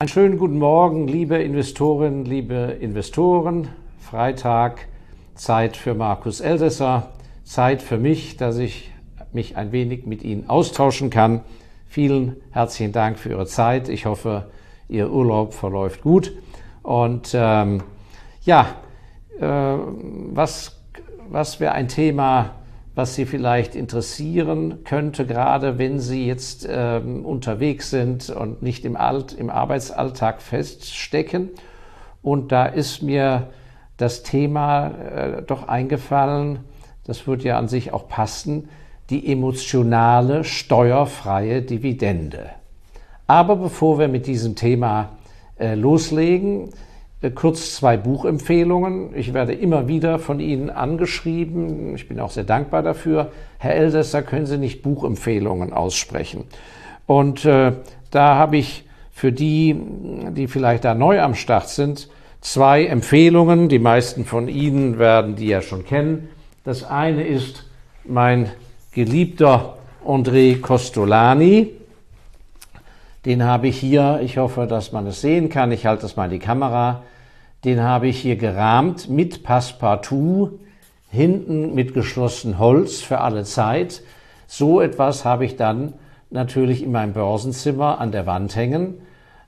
Einen 0.00 0.10
schönen 0.10 0.38
guten 0.38 0.60
Morgen, 0.60 1.08
liebe 1.08 1.38
Investorinnen, 1.38 2.24
liebe 2.24 2.54
Investoren. 2.54 3.66
Freitag, 3.98 4.86
Zeit 5.34 5.76
für 5.76 5.94
Markus 5.94 6.38
Elsässer, 6.38 7.08
Zeit 7.42 7.82
für 7.82 7.98
mich, 7.98 8.36
dass 8.36 8.58
ich 8.58 8.92
mich 9.32 9.56
ein 9.56 9.72
wenig 9.72 10.06
mit 10.06 10.22
Ihnen 10.22 10.48
austauschen 10.48 11.10
kann. 11.10 11.40
Vielen 11.88 12.36
herzlichen 12.52 12.92
Dank 12.92 13.18
für 13.18 13.30
Ihre 13.30 13.46
Zeit. 13.46 13.88
Ich 13.88 14.06
hoffe, 14.06 14.48
Ihr 14.88 15.10
Urlaub 15.10 15.52
verläuft 15.52 16.02
gut. 16.02 16.32
Und 16.84 17.32
ähm, 17.34 17.82
ja, 18.44 18.76
äh, 19.40 19.44
was, 19.44 20.80
was 21.28 21.58
wäre 21.58 21.72
ein 21.72 21.88
Thema, 21.88 22.54
was 22.98 23.14
Sie 23.14 23.26
vielleicht 23.26 23.76
interessieren 23.76 24.82
könnte, 24.82 25.24
gerade 25.24 25.78
wenn 25.78 26.00
Sie 26.00 26.26
jetzt 26.26 26.66
ähm, 26.68 27.24
unterwegs 27.24 27.90
sind 27.90 28.28
und 28.28 28.60
nicht 28.60 28.84
im, 28.84 28.96
Alt, 28.96 29.32
im 29.32 29.50
Arbeitsalltag 29.50 30.42
feststecken. 30.42 31.50
Und 32.22 32.50
da 32.50 32.66
ist 32.66 33.00
mir 33.00 33.50
das 33.98 34.24
Thema 34.24 34.88
äh, 34.88 35.42
doch 35.42 35.68
eingefallen, 35.68 36.58
das 37.04 37.28
würde 37.28 37.44
ja 37.44 37.56
an 37.56 37.68
sich 37.68 37.92
auch 37.92 38.08
passen, 38.08 38.68
die 39.10 39.30
emotionale 39.30 40.42
steuerfreie 40.42 41.62
Dividende. 41.62 42.50
Aber 43.28 43.54
bevor 43.54 44.00
wir 44.00 44.08
mit 44.08 44.26
diesem 44.26 44.56
Thema 44.56 45.10
äh, 45.56 45.76
loslegen, 45.76 46.70
kurz 47.34 47.74
zwei 47.74 47.96
Buchempfehlungen. 47.96 49.16
Ich 49.16 49.34
werde 49.34 49.52
immer 49.52 49.88
wieder 49.88 50.18
von 50.18 50.38
Ihnen 50.38 50.70
angeschrieben. 50.70 51.94
Ich 51.96 52.08
bin 52.08 52.20
auch 52.20 52.30
sehr 52.30 52.44
dankbar 52.44 52.82
dafür. 52.82 53.32
Herr 53.58 53.74
Elsässer, 53.74 54.22
können 54.22 54.46
Sie 54.46 54.56
nicht 54.56 54.82
Buchempfehlungen 54.82 55.72
aussprechen? 55.72 56.44
Und 57.06 57.44
äh, 57.44 57.72
da 58.10 58.34
habe 58.36 58.58
ich 58.58 58.84
für 59.10 59.32
die, 59.32 59.74
die 60.30 60.46
vielleicht 60.46 60.84
da 60.84 60.94
neu 60.94 61.20
am 61.20 61.34
Start 61.34 61.68
sind, 61.68 62.08
zwei 62.40 62.86
Empfehlungen. 62.86 63.68
Die 63.68 63.80
meisten 63.80 64.24
von 64.24 64.46
Ihnen 64.46 65.00
werden 65.00 65.34
die 65.34 65.48
ja 65.48 65.60
schon 65.60 65.84
kennen. 65.84 66.28
Das 66.62 66.84
eine 66.84 67.26
ist 67.26 67.64
mein 68.04 68.50
geliebter 68.92 69.78
André 70.06 70.60
Costolani. 70.60 71.77
Den 73.24 73.42
habe 73.42 73.68
ich 73.68 73.78
hier, 73.78 74.20
ich 74.22 74.38
hoffe, 74.38 74.66
dass 74.66 74.92
man 74.92 75.06
es 75.06 75.20
sehen 75.20 75.48
kann, 75.48 75.72
ich 75.72 75.86
halte 75.86 76.02
das 76.02 76.16
mal 76.16 76.26
in 76.26 76.30
die 76.30 76.38
Kamera, 76.38 77.02
den 77.64 77.82
habe 77.82 78.06
ich 78.06 78.20
hier 78.20 78.36
gerahmt 78.36 79.08
mit 79.08 79.42
Passepartout, 79.42 80.60
hinten 81.10 81.74
mit 81.74 81.94
geschlossenem 81.94 82.58
Holz 82.58 83.00
für 83.00 83.20
alle 83.20 83.42
Zeit. 83.42 84.02
So 84.46 84.80
etwas 84.80 85.24
habe 85.24 85.44
ich 85.44 85.56
dann 85.56 85.94
natürlich 86.30 86.82
in 86.82 86.92
meinem 86.92 87.12
Börsenzimmer 87.12 88.00
an 88.00 88.12
der 88.12 88.26
Wand 88.26 88.54
hängen, 88.54 88.94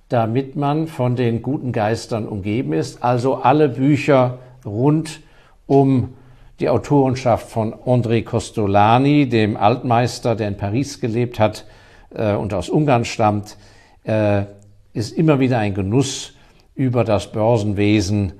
damit 0.08 0.56
man 0.56 0.88
von 0.88 1.14
den 1.14 1.40
guten 1.40 1.70
Geistern 1.70 2.26
umgeben 2.26 2.72
ist. 2.72 3.04
Also 3.04 3.36
alle 3.36 3.68
Bücher 3.68 4.38
rund 4.64 5.20
um 5.66 6.14
die 6.58 6.68
Autorenschaft 6.68 7.48
von 7.48 7.72
André 7.72 8.24
Costolani, 8.24 9.28
dem 9.28 9.56
Altmeister, 9.56 10.34
der 10.34 10.48
in 10.48 10.56
Paris 10.56 11.00
gelebt 11.00 11.38
hat 11.38 11.64
äh, 12.14 12.34
und 12.34 12.54
aus 12.54 12.68
Ungarn 12.68 13.04
stammt, 13.04 13.56
äh, 14.04 14.44
ist 14.92 15.12
immer 15.12 15.40
wieder 15.40 15.58
ein 15.58 15.74
Genuss, 15.74 16.34
über 16.80 17.04
das 17.04 17.30
Börsenwesen, 17.30 18.32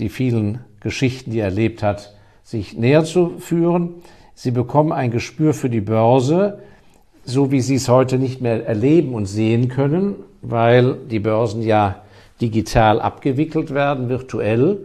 die 0.00 0.10
vielen 0.10 0.60
Geschichten, 0.80 1.30
die 1.30 1.38
er 1.38 1.46
erlebt 1.46 1.82
hat, 1.82 2.14
sich 2.42 2.76
näher 2.76 3.04
zu 3.04 3.38
führen. 3.38 3.94
Sie 4.34 4.50
bekommen 4.50 4.92
ein 4.92 5.10
Gespür 5.10 5.54
für 5.54 5.70
die 5.70 5.80
Börse, 5.80 6.58
so 7.24 7.50
wie 7.50 7.62
Sie 7.62 7.76
es 7.76 7.88
heute 7.88 8.18
nicht 8.18 8.42
mehr 8.42 8.66
erleben 8.66 9.14
und 9.14 9.24
sehen 9.24 9.68
können, 9.68 10.16
weil 10.42 10.98
die 11.10 11.20
Börsen 11.20 11.62
ja 11.62 12.02
digital 12.40 13.00
abgewickelt 13.00 13.72
werden, 13.72 14.10
virtuell. 14.10 14.84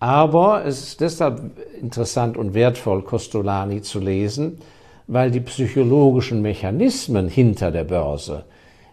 Aber 0.00 0.64
es 0.64 0.80
ist 0.80 1.00
deshalb 1.02 1.52
interessant 1.78 2.38
und 2.38 2.54
wertvoll, 2.54 3.02
Costolani 3.02 3.82
zu 3.82 4.00
lesen, 4.00 4.58
weil 5.08 5.30
die 5.30 5.40
psychologischen 5.40 6.42
Mechanismen 6.42 7.28
hinter 7.28 7.72
der 7.72 7.84
Börse, 7.84 8.44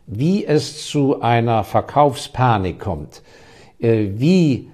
wie 0.08 0.46
es 0.46 0.88
zu 0.88 1.22
einer 1.22 1.64
Verkaufspanik 1.64 2.80
kommt, 2.80 3.22
äh, 3.80 4.08
wie 4.16 4.70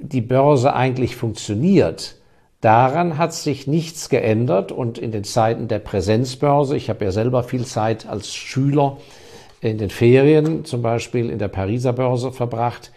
die 0.00 0.20
Börse 0.20 0.74
eigentlich 0.74 1.16
funktioniert, 1.16 2.16
daran 2.60 3.18
hat 3.18 3.34
sich 3.34 3.66
nichts 3.66 4.08
geändert 4.08 4.70
und 4.70 4.96
in 4.96 5.10
den 5.10 5.24
Zeiten 5.24 5.68
der 5.68 5.80
Präsenzbörse, 5.80 6.76
ich 6.76 6.88
habe 6.88 7.04
ja 7.04 7.10
selber 7.10 7.42
viel 7.42 7.64
Zeit 7.64 8.06
als 8.06 8.32
Schüler 8.32 8.98
in 9.60 9.78
den 9.78 9.90
Ferien 9.90 10.64
zum 10.64 10.82
Beispiel 10.82 11.30
in 11.30 11.38
der 11.38 11.48
Pariser 11.48 11.92
Börse 11.92 12.30
verbracht, 12.30 12.92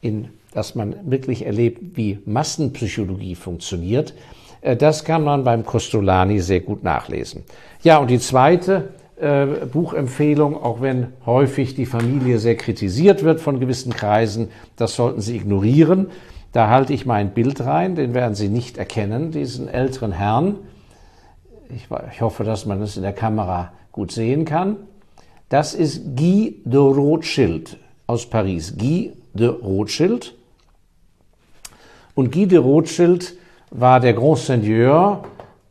in, 0.00 0.30
dass 0.52 0.74
man 0.74 0.96
wirklich 1.10 1.44
erlebt, 1.44 1.96
wie 1.96 2.20
Massenpsychologie 2.24 3.34
funktioniert. 3.34 4.14
Äh, 4.64 4.76
das 4.76 5.04
kann 5.04 5.22
man 5.22 5.44
beim 5.44 5.64
Costolani 5.64 6.40
sehr 6.40 6.60
gut 6.60 6.82
nachlesen. 6.82 7.44
Ja, 7.82 7.98
und 7.98 8.10
die 8.10 8.18
zweite 8.18 8.88
äh, 9.16 9.46
Buchempfehlung, 9.46 10.60
auch 10.60 10.80
wenn 10.80 11.08
häufig 11.24 11.74
die 11.74 11.86
Familie 11.86 12.38
sehr 12.38 12.56
kritisiert 12.56 13.22
wird 13.22 13.40
von 13.40 13.60
gewissen 13.60 13.92
Kreisen, 13.92 14.48
das 14.76 14.96
sollten 14.96 15.20
Sie 15.20 15.36
ignorieren. 15.36 16.08
Da 16.52 16.68
halte 16.68 16.92
ich 16.92 17.04
mein 17.04 17.30
Bild 17.30 17.60
rein, 17.60 17.94
den 17.94 18.14
werden 18.14 18.34
Sie 18.34 18.48
nicht 18.48 18.78
erkennen, 18.78 19.30
diesen 19.30 19.68
älteren 19.68 20.12
Herrn. 20.12 20.56
Ich, 21.68 21.88
ich 22.12 22.20
hoffe, 22.20 22.44
dass 22.44 22.66
man 22.66 22.80
es 22.82 22.96
in 22.96 23.02
der 23.02 23.12
Kamera 23.12 23.72
gut 23.92 24.12
sehen 24.12 24.44
kann. 24.44 24.76
Das 25.48 25.74
ist 25.74 26.16
Guy 26.16 26.60
de 26.64 26.80
Rothschild 26.80 27.76
aus 28.06 28.26
Paris. 28.26 28.76
Guy 28.78 29.12
de 29.34 29.48
Rothschild. 29.48 30.34
Und 32.14 32.32
Guy 32.32 32.46
de 32.46 32.58
Rothschild 32.58 33.34
war 33.74 33.98
der 33.98 34.12
Grand 34.14 34.38
Seigneur 34.38 35.24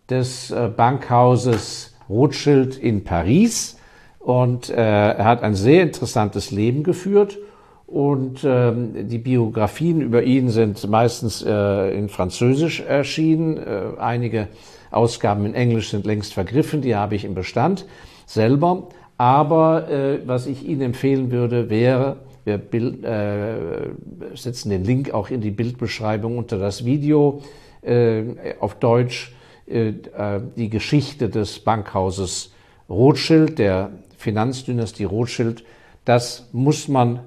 des 0.10 0.52
äh, 0.52 0.70
Bankhauses 0.76 1.96
Rothschild 2.10 2.78
in 2.78 3.06
Paris 3.06 3.78
und 4.20 4.70
äh, 4.70 4.76
er 4.76 5.24
hat 5.24 5.42
ein 5.42 5.56
sehr 5.56 5.84
interessantes 5.84 6.52
Leben 6.52 6.84
geführt 6.84 7.38
und 7.88 8.44
ähm, 8.44 9.08
die 9.08 9.20
Biografien 9.20 10.02
über 10.02 10.24
ihn 10.24 10.50
sind 10.50 10.86
meistens 10.90 11.46
äh, 11.48 11.98
in 11.98 12.10
Französisch 12.10 12.82
erschienen. 12.82 13.58
Äh, 13.58 14.00
einige 14.00 14.50
Ausgaben 14.92 15.46
in 15.46 15.54
Englisch 15.54 15.90
sind 15.90 16.06
längst 16.06 16.34
vergriffen, 16.34 16.82
die 16.82 16.96
habe 16.96 17.16
ich 17.16 17.24
im 17.24 17.36
Bestand 17.36 17.86
selber. 18.26 18.90
Aber 19.18 19.90
äh, 19.90 20.20
was 20.26 20.46
ich 20.48 20.68
Ihnen 20.68 20.82
empfehlen 20.82 21.32
würde, 21.32 21.70
wäre, 21.70 22.18
wir 22.44 22.56
äh, 22.56 24.36
setzen 24.36 24.72
den 24.72 24.84
Link 24.84 25.14
auch 25.14 25.30
in 25.30 25.40
die 25.40 25.52
Bildbeschreibung 25.52 26.38
unter 26.38 26.58
das 26.58 26.84
Video 26.84 27.42
auf 28.60 28.76
Deutsch 28.76 29.34
äh, 29.66 29.90
äh, 29.90 30.42
die 30.56 30.70
Geschichte 30.70 31.30
des 31.30 31.60
Bankhauses 31.60 32.52
Rothschild, 32.90 33.60
der 33.60 33.92
Finanzdynastie 34.18 35.06
Rothschild. 35.06 35.64
Das 36.06 36.50
muss 36.52 36.88
man, 36.88 37.22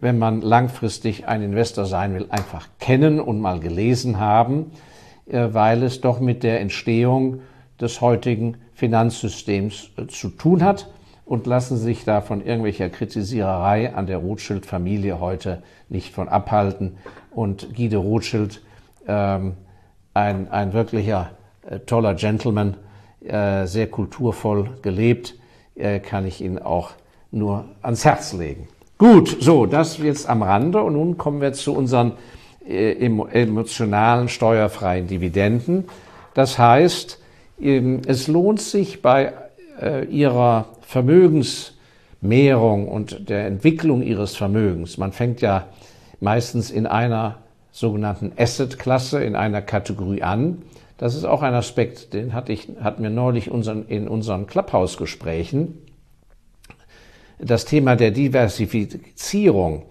wenn 0.00 0.18
man 0.18 0.40
langfristig 0.40 1.28
ein 1.28 1.42
Investor 1.42 1.84
sein 1.84 2.14
will, 2.14 2.26
einfach 2.30 2.68
kennen 2.80 3.20
und 3.20 3.40
mal 3.40 3.60
gelesen 3.60 4.18
haben, 4.18 4.72
weil 5.26 5.82
es 5.82 6.00
doch 6.00 6.20
mit 6.20 6.42
der 6.42 6.60
Entstehung 6.60 7.40
des 7.78 8.00
heutigen 8.00 8.56
Finanzsystems 8.72 9.90
zu 10.08 10.30
tun 10.30 10.64
hat 10.64 10.88
und 11.26 11.46
lassen 11.46 11.76
sich 11.76 12.04
da 12.04 12.22
von 12.22 12.44
irgendwelcher 12.44 12.88
Kritisiererei 12.88 13.94
an 13.94 14.06
der 14.06 14.18
Rothschild-Familie 14.18 15.20
heute 15.20 15.62
nicht 15.90 16.14
von 16.14 16.28
abhalten. 16.28 16.96
Und 17.30 17.74
Guy 17.76 17.90
de 17.90 17.98
Rothschild 17.98 18.62
ähm, 19.06 19.54
ein, 20.14 20.50
ein 20.50 20.72
wirklicher 20.72 21.30
äh, 21.68 21.80
toller 21.80 22.14
Gentleman, 22.14 22.76
äh, 23.24 23.66
sehr 23.66 23.88
kulturvoll 23.88 24.70
gelebt, 24.82 25.34
äh, 25.74 26.00
kann 26.00 26.26
ich 26.26 26.40
Ihnen 26.40 26.58
auch 26.58 26.90
nur 27.30 27.66
ans 27.82 28.04
Herz 28.04 28.32
legen. 28.32 28.68
Gut, 28.96 29.36
so, 29.40 29.66
das 29.66 29.98
jetzt 29.98 30.28
am 30.28 30.42
Rande 30.42 30.82
und 30.82 30.94
nun 30.94 31.18
kommen 31.18 31.40
wir 31.40 31.52
zu 31.52 31.74
unseren 31.74 32.12
äh, 32.66 32.92
emotionalen 32.92 34.28
steuerfreien 34.28 35.06
Dividenden. 35.06 35.84
Das 36.34 36.58
heißt, 36.58 37.20
ähm, 37.60 38.02
es 38.06 38.28
lohnt 38.28 38.60
sich 38.60 39.02
bei 39.02 39.32
äh, 39.80 40.04
Ihrer 40.06 40.66
Vermögensmehrung 40.82 42.88
und 42.88 43.28
der 43.28 43.46
Entwicklung 43.46 44.02
Ihres 44.02 44.36
Vermögens, 44.36 44.98
man 44.98 45.12
fängt 45.12 45.40
ja 45.40 45.66
meistens 46.20 46.70
in 46.70 46.86
einer 46.86 47.38
sogenannten 47.70 48.32
Asset-Klasse 48.36 49.22
in 49.22 49.36
einer 49.36 49.62
Kategorie 49.62 50.22
an. 50.22 50.62
Das 50.96 51.14
ist 51.14 51.24
auch 51.24 51.42
ein 51.42 51.54
Aspekt, 51.54 52.12
den 52.12 52.34
hatte 52.34 52.52
ich, 52.52 52.68
hatten 52.80 53.02
wir 53.02 53.10
neulich 53.10 53.50
unseren, 53.50 53.86
in 53.86 54.08
unseren 54.08 54.46
Clubhouse-Gesprächen. 54.46 55.78
Das 57.38 57.64
Thema 57.64 57.94
der 57.94 58.10
Diversifizierung. 58.10 59.84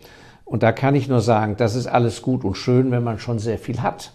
Und 0.43 0.63
da 0.63 0.71
kann 0.73 0.95
ich 0.95 1.07
nur 1.07 1.21
sagen, 1.21 1.55
das 1.57 1.75
ist 1.75 1.87
alles 1.87 2.21
gut 2.21 2.43
und 2.43 2.55
schön, 2.55 2.91
wenn 2.91 3.03
man 3.03 3.19
schon 3.19 3.39
sehr 3.39 3.57
viel 3.57 3.81
hat. 3.81 4.11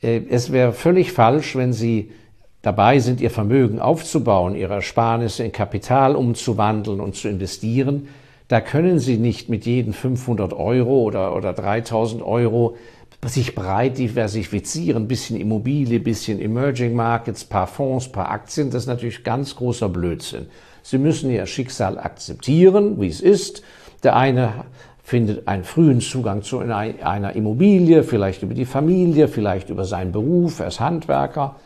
Äh, 0.00 0.22
es 0.28 0.52
wäre 0.52 0.72
völlig 0.72 1.12
falsch, 1.12 1.56
wenn 1.56 1.72
Sie 1.72 2.12
dabei 2.60 3.00
sind, 3.00 3.20
Ihr 3.20 3.30
Vermögen 3.30 3.80
aufzubauen, 3.80 4.54
Ihre 4.54 4.74
Ersparnisse 4.74 5.44
in 5.44 5.52
Kapital 5.52 6.14
umzuwandeln 6.14 7.00
und 7.00 7.16
zu 7.16 7.28
investieren, 7.28 8.08
Da 8.52 8.60
können 8.60 8.98
Sie 8.98 9.16
nicht 9.16 9.48
mit 9.48 9.64
jedem 9.64 9.94
500 9.94 10.52
Euro 10.52 11.04
oder, 11.04 11.34
oder 11.34 11.54
3000 11.54 12.22
Euro 12.22 12.76
sich 13.24 13.54
breit 13.54 13.96
diversifizieren, 13.96 15.08
bisschen 15.08 15.40
Immobilie, 15.40 15.98
bisschen 16.00 16.38
Emerging 16.38 16.94
Markets, 16.94 17.44
paar 17.44 17.66
Fonds, 17.66 18.12
paar 18.12 18.30
Aktien, 18.30 18.70
das 18.70 18.82
ist 18.82 18.88
natürlich 18.88 19.24
ganz 19.24 19.56
großer 19.56 19.88
Blödsinn. 19.88 20.48
Sie 20.82 20.98
müssen 20.98 21.30
Ihr 21.30 21.46
Schicksal 21.46 21.98
akzeptieren, 21.98 23.00
wie 23.00 23.08
es 23.08 23.22
ist. 23.22 23.62
Der 24.02 24.16
eine 24.16 24.66
findet 25.02 25.48
einen 25.48 25.64
frühen 25.64 26.02
Zugang 26.02 26.42
zu 26.42 26.58
einer 26.58 27.34
Immobilie, 27.34 28.02
vielleicht 28.02 28.42
über 28.42 28.52
die 28.52 28.66
Familie, 28.66 29.28
vielleicht 29.28 29.70
über 29.70 29.86
seinen 29.86 30.12
Beruf, 30.12 30.60
er 30.60 30.66
ist 30.66 30.78
Handwerker. 30.78 31.56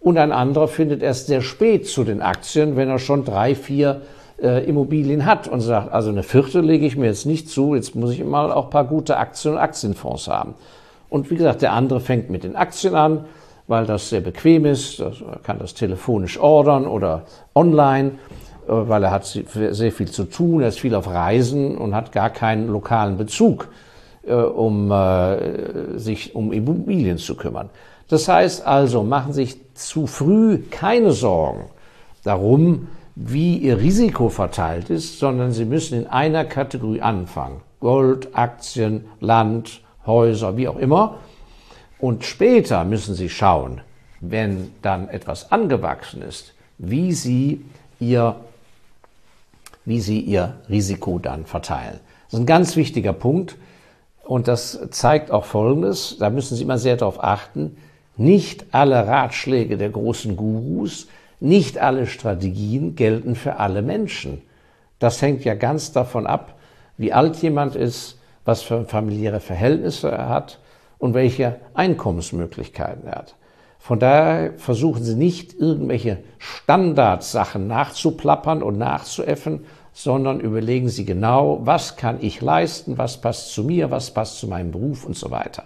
Und 0.00 0.16
ein 0.16 0.32
anderer 0.32 0.68
findet 0.68 1.02
erst 1.02 1.26
sehr 1.26 1.42
spät 1.42 1.86
zu 1.86 2.04
den 2.04 2.22
Aktien, 2.22 2.74
wenn 2.76 2.88
er 2.88 2.98
schon 2.98 3.26
drei, 3.26 3.54
vier 3.54 4.00
äh, 4.42 4.64
Immobilien 4.64 5.24
hat 5.24 5.48
und 5.48 5.60
sagt, 5.60 5.92
also 5.92 6.10
eine 6.10 6.22
vierte 6.22 6.60
lege 6.60 6.84
ich 6.84 6.96
mir 6.96 7.06
jetzt 7.06 7.26
nicht 7.26 7.48
zu, 7.48 7.74
jetzt 7.74 7.94
muss 7.94 8.12
ich 8.12 8.24
mal 8.24 8.52
auch 8.52 8.64
ein 8.64 8.70
paar 8.70 8.84
gute 8.84 9.16
Aktien 9.16 9.54
und 9.54 9.60
Aktienfonds 9.60 10.28
haben. 10.28 10.54
Und 11.08 11.30
wie 11.30 11.36
gesagt, 11.36 11.62
der 11.62 11.72
andere 11.72 12.00
fängt 12.00 12.30
mit 12.30 12.42
den 12.42 12.56
Aktien 12.56 12.94
an, 12.94 13.24
weil 13.68 13.86
das 13.86 14.08
sehr 14.08 14.20
bequem 14.20 14.64
ist, 14.64 14.98
er 15.00 15.12
kann 15.42 15.58
das 15.58 15.74
telefonisch 15.74 16.38
ordern 16.38 16.86
oder 16.86 17.22
online, 17.54 18.12
äh, 18.66 18.72
weil 18.72 19.04
er 19.04 19.10
hat 19.12 19.24
sehr 19.24 19.92
viel 19.92 20.10
zu 20.10 20.24
tun, 20.24 20.62
er 20.62 20.68
ist 20.68 20.80
viel 20.80 20.94
auf 20.94 21.06
Reisen 21.06 21.76
und 21.78 21.94
hat 21.94 22.12
gar 22.12 22.30
keinen 22.30 22.68
lokalen 22.68 23.16
Bezug, 23.16 23.68
äh, 24.26 24.34
um 24.34 24.90
äh, 24.90 25.98
sich 25.98 26.34
um 26.34 26.52
Immobilien 26.52 27.18
zu 27.18 27.36
kümmern. 27.36 27.70
Das 28.08 28.28
heißt 28.28 28.66
also, 28.66 29.04
machen 29.04 29.32
sich 29.32 29.56
zu 29.74 30.06
früh 30.06 30.58
keine 30.70 31.12
Sorgen 31.12 31.66
darum, 32.24 32.88
wie 33.14 33.58
ihr 33.58 33.78
Risiko 33.78 34.28
verteilt 34.28 34.90
ist, 34.90 35.18
sondern 35.18 35.52
sie 35.52 35.64
müssen 35.64 36.00
in 36.00 36.06
einer 36.06 36.44
Kategorie 36.44 37.02
anfangen. 37.02 37.60
Gold, 37.80 38.28
Aktien, 38.34 39.06
Land, 39.20 39.80
Häuser, 40.06 40.56
wie 40.56 40.68
auch 40.68 40.78
immer. 40.78 41.18
Und 41.98 42.24
später 42.24 42.84
müssen 42.84 43.14
Sie 43.14 43.28
schauen, 43.28 43.80
wenn 44.20 44.72
dann 44.82 45.08
etwas 45.08 45.52
angewachsen 45.52 46.22
ist, 46.22 46.54
wie 46.78 47.12
Sie 47.12 47.64
Ihr, 48.00 48.36
wie 49.84 50.00
Sie 50.00 50.20
Ihr 50.20 50.56
Risiko 50.68 51.18
dann 51.18 51.46
verteilen. 51.46 52.00
Das 52.24 52.34
ist 52.34 52.40
ein 52.40 52.46
ganz 52.46 52.76
wichtiger 52.76 53.12
Punkt. 53.12 53.56
Und 54.24 54.48
das 54.48 54.80
zeigt 54.90 55.30
auch 55.30 55.44
Folgendes, 55.44 56.16
da 56.18 56.30
müssen 56.30 56.56
Sie 56.56 56.62
immer 56.62 56.78
sehr 56.78 56.96
darauf 56.96 57.22
achten, 57.22 57.76
nicht 58.16 58.66
alle 58.72 59.06
Ratschläge 59.06 59.76
der 59.76 59.90
großen 59.90 60.36
Gurus, 60.36 61.08
nicht 61.42 61.78
alle 61.78 62.06
Strategien 62.06 62.94
gelten 62.94 63.34
für 63.34 63.56
alle 63.56 63.82
Menschen. 63.82 64.42
Das 65.00 65.20
hängt 65.20 65.44
ja 65.44 65.54
ganz 65.54 65.90
davon 65.90 66.26
ab, 66.26 66.54
wie 66.96 67.12
alt 67.12 67.36
jemand 67.42 67.74
ist, 67.74 68.20
was 68.44 68.62
für 68.62 68.84
familiäre 68.84 69.40
Verhältnisse 69.40 70.08
er 70.08 70.28
hat 70.28 70.60
und 70.98 71.14
welche 71.14 71.56
Einkommensmöglichkeiten 71.74 73.08
er 73.08 73.16
hat. 73.16 73.34
Von 73.80 73.98
daher 73.98 74.52
versuchen 74.56 75.02
Sie 75.02 75.16
nicht 75.16 75.54
irgendwelche 75.54 76.18
Standardsachen 76.38 77.66
nachzuplappern 77.66 78.62
und 78.62 78.78
nachzuäffen, 78.78 79.64
sondern 79.92 80.38
überlegen 80.38 80.88
Sie 80.88 81.04
genau, 81.04 81.58
was 81.64 81.96
kann 81.96 82.18
ich 82.20 82.40
leisten, 82.40 82.98
was 82.98 83.20
passt 83.20 83.52
zu 83.52 83.64
mir, 83.64 83.90
was 83.90 84.14
passt 84.14 84.38
zu 84.38 84.46
meinem 84.46 84.70
Beruf 84.70 85.04
und 85.04 85.16
so 85.16 85.32
weiter. 85.32 85.64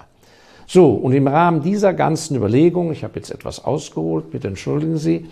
So, 0.67 0.93
und 0.95 1.13
im 1.13 1.29
Rahmen 1.29 1.61
dieser 1.61 1.93
ganzen 1.93 2.35
Überlegung, 2.35 2.91
ich 2.93 3.05
habe 3.05 3.17
jetzt 3.17 3.31
etwas 3.31 3.63
ausgeholt, 3.63 4.31
bitte 4.31 4.49
entschuldigen 4.49 4.97
Sie, 4.97 5.29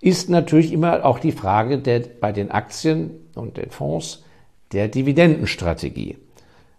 ist 0.00 0.30
natürlich 0.30 0.72
immer 0.72 1.04
auch 1.04 1.18
die 1.18 1.32
Frage 1.32 1.78
der, 1.78 2.00
bei 2.20 2.32
den 2.32 2.50
Aktien 2.50 3.10
und 3.34 3.56
den 3.56 3.70
Fonds, 3.70 4.24
der 4.72 4.88
Dividendenstrategie. 4.88 6.16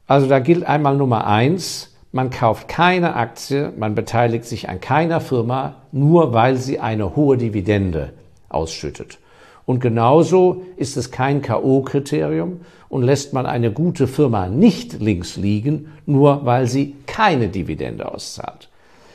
Also 0.08 0.28
da 0.28 0.40
gilt 0.40 0.66
einmal 0.66 0.98
Nummer 0.98 1.28
eins, 1.28 1.96
man 2.12 2.30
kauft 2.30 2.68
keine 2.68 3.16
Aktie, 3.16 3.72
man 3.78 3.96
beteiligt 3.96 4.46
sich 4.46 4.68
an 4.68 4.82
keiner 4.82 5.22
Firma, 5.22 5.76
nur 5.92 6.34
weil 6.34 6.58
sie 6.58 6.80
eine 6.80 7.16
hohe 7.16 7.38
Dividende 7.38 8.14
ausschüttet. 8.50 9.20
Und 9.66 9.80
genauso 9.80 10.64
ist 10.76 10.98
es 10.98 11.12
kein 11.12 11.42
KO-Kriterium 11.42 12.62
und 12.90 13.04
lässt 13.04 13.32
man 13.32 13.46
eine 13.46 13.72
gute 13.72 14.08
Firma 14.08 14.50
nicht 14.50 15.00
links 15.00 15.38
liegen, 15.38 15.94
nur 16.06 16.46
weil 16.46 16.68
sie 16.68 16.96
keine 17.06 17.48
Dividende 17.48 18.12
auszahlt. 18.12 18.70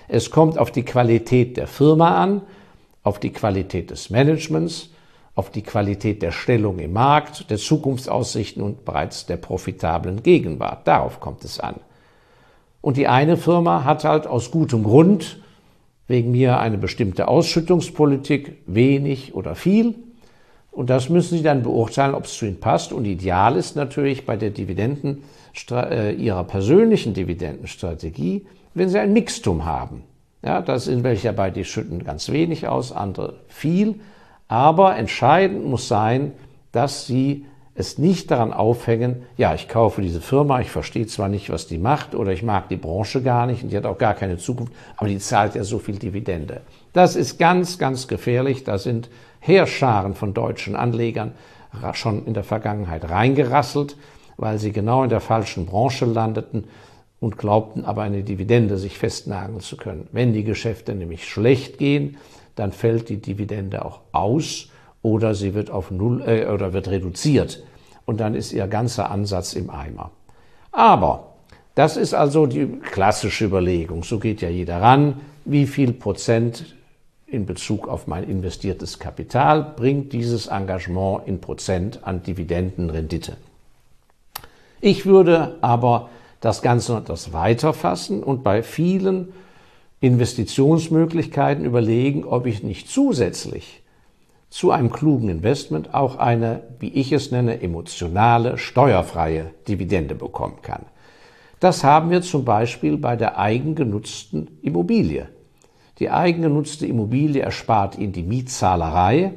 Es 0.09 0.31
kommt 0.31 0.59
auf 0.59 0.71
die 0.71 0.85
Qualität 0.85 1.57
der 1.57 1.67
Firma 1.67 2.23
an, 2.23 2.43
auf 3.07 3.21
die 3.21 3.33
Qualität 3.33 3.91
des 3.91 4.11
Managements, 4.11 4.91
auf 5.37 5.51
die 5.51 5.63
Qualität 5.63 6.23
der 6.23 6.33
Stellung 6.33 6.81
im 6.81 6.93
Markt, 6.93 7.51
der 7.51 7.57
Zukunftsaussichten 7.57 8.61
und 8.63 8.85
bereits 8.85 9.27
der 9.27 9.37
profitablen 9.37 10.25
Gegenwart. 10.25 10.89
Darauf 10.89 11.21
kommt 11.21 11.45
es 11.45 11.61
an. 11.61 11.77
Und 12.81 12.97
die 12.97 13.07
eine 13.07 13.37
Firma 13.37 13.85
hat 13.85 14.03
halt 14.03 14.27
aus 14.27 14.51
gutem 14.51 14.83
Grund 14.83 15.39
wegen 16.09 16.33
mir 16.33 16.59
eine 16.59 16.79
bestimmte 16.79 17.29
Ausschüttungspolitik, 17.29 18.59
wenig 18.67 19.35
oder 19.35 19.55
viel. 19.55 19.95
Und 20.73 20.91
das 20.91 21.09
müssen 21.09 21.39
Sie 21.39 21.45
dann 21.45 21.63
beurteilen, 21.63 22.15
ob 22.15 22.25
es 22.25 22.35
zu 22.35 22.47
Ihnen 22.47 22.59
passt. 22.59 22.93
Und 22.93 23.05
ideal 23.05 23.57
ist 23.57 23.77
natürlich 23.77 24.27
bei 24.27 24.37
der 24.37 24.51
Dividenden, 24.51 25.23
äh, 25.71 26.13
Ihrer 26.13 26.43
persönlichen 26.43 27.15
Dividendenstrategie, 27.15 28.47
wenn 28.75 28.89
Sie 28.89 28.99
ein 28.99 29.13
Mixtum 29.13 29.65
haben. 29.65 30.03
Ja, 30.43 30.61
das 30.63 30.85
sind 30.85 31.03
welche 31.03 31.29
dabei, 31.29 31.51
die 31.51 31.65
schütten 31.65 32.05
ganz 32.05 32.31
wenig 32.31 32.69
aus, 32.69 32.93
andere 32.93 33.35
viel. 33.49 34.01
Aber 34.49 34.97
entscheidend 34.97 35.65
muss 35.67 35.89
sein, 35.89 36.33
dass 36.73 37.07
Sie 37.07 37.47
es 37.75 37.99
nicht 37.99 38.31
daran 38.31 38.53
aufhängen, 38.53 39.23
ja, 39.37 39.55
ich 39.55 39.69
kaufe 39.69 40.01
diese 40.01 40.21
Firma, 40.21 40.61
ich 40.61 40.71
verstehe 40.71 41.07
zwar 41.07 41.29
nicht, 41.29 41.51
was 41.51 41.67
die 41.67 41.79
macht, 41.79 42.15
oder 42.15 42.33
ich 42.33 42.43
mag 42.43 42.69
die 42.69 42.77
Branche 42.77 43.23
gar 43.23 43.47
nicht 43.47 43.63
und 43.63 43.71
die 43.71 43.77
hat 43.77 43.85
auch 43.85 43.99
gar 43.99 44.15
keine 44.15 44.39
Zukunft, 44.39 44.73
aber 44.97 45.09
die 45.09 45.19
zahlt 45.19 45.55
ja 45.55 45.63
so 45.63 45.79
viel 45.79 45.99
Dividende. 45.99 46.63
Das 46.95 47.17
ist 47.17 47.39
ganz, 47.39 47.79
ganz 47.79 48.09
gefährlich. 48.09 48.65
Da 48.65 48.79
sind 48.79 49.11
Heerscharen 49.41 50.15
von 50.15 50.33
deutschen 50.33 50.75
Anlegern 50.75 51.33
schon 51.93 52.25
in 52.25 52.33
der 52.33 52.45
Vergangenheit 52.45 53.09
reingerasselt, 53.11 53.97
weil 54.39 54.59
sie 54.59 54.73
genau 54.73 55.03
in 55.03 55.11
der 55.11 55.21
falschen 55.21 55.67
Branche 55.67 56.07
landeten 56.07 56.65
und 57.21 57.39
glaubten 57.39 57.85
aber 57.85 58.03
eine 58.03 58.23
Dividende 58.23 58.77
sich 58.79 58.99
festnageln 58.99 59.61
zu 59.61 59.77
können. 59.77 60.09
Wenn 60.13 60.33
die 60.33 60.45
Geschäfte 60.45 60.95
nämlich 60.95 61.27
schlecht 61.27 61.79
gehen, 61.79 62.19
dann 62.55 62.73
fällt 62.73 63.09
die 63.09 63.19
Dividende 63.19 63.85
auch 63.85 64.01
aus 64.13 64.69
oder 65.03 65.35
sie 65.35 65.55
wird 65.55 65.71
auf 65.71 65.91
null 65.91 66.23
äh, 66.27 66.47
oder 66.47 66.73
wird 66.73 66.89
reduziert 66.89 67.63
und 68.05 68.21
dann 68.21 68.35
ist 68.35 68.53
ihr 68.53 68.67
ganzer 68.67 69.11
Ansatz 69.11 69.53
im 69.53 69.71
Eimer. 69.71 70.11
Aber 70.73 71.35
das 71.75 71.97
ist 71.97 72.15
also 72.15 72.47
die 72.47 72.67
klassische 72.67 73.45
Überlegung. 73.45 74.03
So 74.03 74.19
geht 74.19 74.41
ja 74.41 74.49
jeder 74.49 74.81
ran. 74.81 75.21
Wie 75.45 75.67
viel 75.67 75.93
Prozent 75.93 76.75
in 77.27 77.45
Bezug 77.45 77.89
auf 77.89 78.07
mein 78.07 78.25
investiertes 78.25 78.99
Kapital 78.99 79.75
bringt 79.77 80.13
dieses 80.13 80.47
Engagement 80.47 81.27
in 81.27 81.41
Prozent 81.41 82.01
an 82.05 82.23
Dividendenrendite? 82.23 83.37
Ich 84.81 85.07
würde 85.07 85.57
aber 85.61 86.11
das 86.41 86.63
Ganze 86.63 86.93
noch 86.93 87.01
etwas 87.01 87.33
weiter 87.33 87.73
fassen 87.73 88.23
und 88.23 88.43
bei 88.45 88.63
vielen 88.63 89.33
Investitionsmöglichkeiten 90.01 91.65
überlegen, 91.65 92.25
ob 92.25 92.47
ich 92.47 92.63
nicht 92.63 92.89
zusätzlich 92.89 93.83
zu 94.51 94.71
einem 94.71 94.91
klugen 94.91 95.29
Investment 95.29 95.95
auch 95.95 96.17
eine, 96.17 96.63
wie 96.79 96.89
ich 96.89 97.13
es 97.13 97.31
nenne, 97.31 97.61
emotionale, 97.61 98.59
steuerfreie 98.59 99.51
Dividende 99.69 100.15
bekommen 100.15 100.63
kann. 100.63 100.87
Das 101.61 101.85
haben 101.85 102.11
wir 102.11 102.23
zum 102.23 102.45
Beispiel 102.45 102.99
bei 102.99 103.17
der 103.17 103.39
eigengenutzten 103.39 104.59
Immobilie. 104.63 105.29
Die 105.99 106.11
eigengenutzte 106.11 106.87
Immobilie 106.87 107.43
erspart 107.43 107.99
Ihnen 107.99 108.13
die 108.13 108.23
Mietzahlerei, 108.23 109.33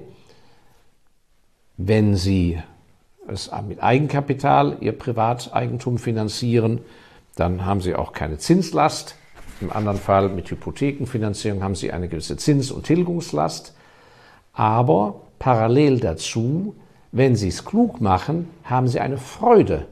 wenn 1.77 2.15
Sie 2.15 2.60
es 3.32 3.52
mit 3.68 3.82
Eigenkapital 3.82 4.78
Ihr 4.82 4.92
Privateigentum 4.92 5.98
finanzieren, 5.98 6.82
dann 7.36 7.66
haben 7.66 7.82
Sie 7.82 7.96
auch 7.96 8.14
keine 8.14 8.38
Zinslast. 8.38 9.16
Im 9.62 9.72
anderen 9.72 9.98
Fall 9.98 10.30
mit 10.30 10.50
Hypothekenfinanzierung 10.52 11.64
haben 11.64 11.76
Sie 11.76 11.92
eine 11.92 12.08
gewisse 12.08 12.38
Zins- 12.38 12.72
und 12.72 12.86
Tilgungslast. 12.86 13.74
Aber 14.54 15.22
parallel 15.38 16.00
dazu, 16.00 16.76
wenn 17.12 17.36
Sie 17.36 17.48
es 17.48 17.66
klug 17.66 18.02
machen, 18.02 18.50
haben 18.64 18.88
Sie 18.88 19.00
eine 19.00 19.18
Freude 19.18 19.86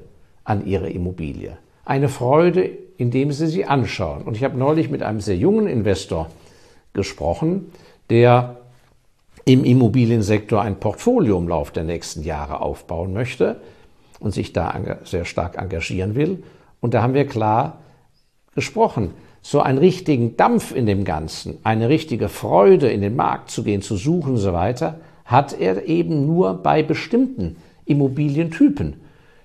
an 0.44 0.66
Ihrer 0.66 0.88
Immobilie. 0.88 1.58
Eine 1.86 2.10
Freude, 2.10 2.70
indem 2.98 3.32
Sie 3.32 3.48
sie 3.48 3.66
anschauen. 3.66 4.24
Und 4.24 4.36
ich 4.36 4.44
habe 4.44 4.58
neulich 4.58 4.90
mit 4.90 5.04
einem 5.04 5.22
sehr 5.22 5.38
jungen 5.38 5.68
Investor 5.68 6.30
gesprochen, 6.94 7.72
der 8.10 8.58
im 9.48 9.64
Immobiliensektor 9.64 10.62
ein 10.62 10.78
Portfolio 10.78 11.38
im 11.38 11.48
Laufe 11.48 11.72
der 11.72 11.86
nächsten 11.86 12.22
Jahre 12.22 12.60
aufbauen 12.60 13.14
möchte 13.14 13.62
und 14.20 14.34
sich 14.34 14.52
da 14.52 14.78
sehr 15.06 15.24
stark 15.24 15.58
engagieren 15.58 16.16
will. 16.16 16.44
Und 16.82 16.94
da 16.94 17.02
haben 17.02 17.14
wir 17.14 17.26
klar 17.26 17.80
gesprochen 18.56 19.14
so 19.42 19.62
einen 19.62 19.78
richtigen 19.78 20.36
Dampf 20.36 20.76
in 20.76 20.86
dem 20.86 21.06
Ganzen, 21.06 21.60
eine 21.64 21.88
richtige 21.88 22.28
Freude 22.28 22.90
in 22.90 23.00
den 23.00 23.16
Markt 23.16 23.50
zu 23.50 23.64
gehen, 23.64 23.82
zu 23.82 23.96
suchen 23.96 24.34
und 24.34 24.38
so 24.38 24.52
weiter, 24.52 25.00
hat 25.24 25.58
er 25.58 25.88
eben 25.88 26.26
nur 26.26 26.56
bei 26.56 26.84
bestimmten 26.84 27.56
Immobilientypen. 27.86 28.98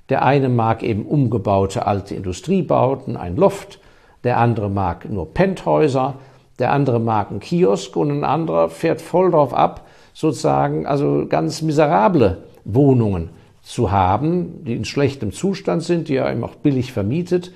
Der 0.09 0.25
eine 0.25 0.49
mag 0.49 0.83
eben 0.83 1.07
umgebaute 1.07 1.87
alte 1.87 2.17
Industriebauten, 2.17 3.17
ein 3.17 3.37
Loft, 3.37 3.79
der 4.25 4.39
andere 4.39 4.69
mag 4.69 5.09
nur 5.09 5.33
Penthäuser, 5.33 6.15
der 6.63 6.71
andere 6.71 7.01
mag 7.01 7.33
einen 7.33 7.41
Kiosk 7.41 7.97
und 7.97 8.13
ein 8.13 8.23
anderer 8.23 8.69
fährt 8.69 9.01
voll 9.01 9.33
drauf 9.33 9.53
ab, 9.53 9.85
sozusagen 10.15 10.87
also 10.87 11.27
ganz 11.29 11.61
miserable 11.61 12.45
Wohnungen 12.65 13.31
zu 13.63 13.91
haben, 13.91 14.65
die 14.65 14.75
in 14.75 14.85
schlechtem 14.85 15.33
Zustand 15.33 15.83
sind, 15.83 16.09
die 16.09 16.15
er 16.15 16.31
eben 16.31 16.45
auch 16.45 16.55
billig 16.55 16.93
vermietet. 16.93 17.53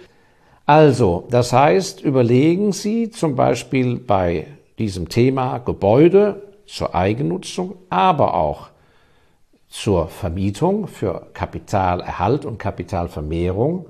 Also, 0.66 1.28
das 1.30 1.52
heißt, 1.52 2.00
überlegen 2.02 2.72
Sie 2.72 3.10
zum 3.10 3.36
Beispiel 3.36 3.96
bei 3.96 4.48
diesem 4.80 5.08
Thema 5.08 5.58
Gebäude 5.58 6.42
zur 6.66 6.96
Eigennutzung, 6.96 7.76
aber 7.88 8.34
auch 8.34 8.70
zur 9.68 10.08
Vermietung 10.08 10.88
für 10.88 11.28
Kapitalerhalt 11.32 12.44
und 12.44 12.58
Kapitalvermehrung, 12.58 13.86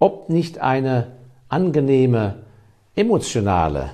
ob 0.00 0.28
nicht 0.28 0.58
eine 0.58 1.12
angenehme 1.48 2.42
emotionale, 2.96 3.90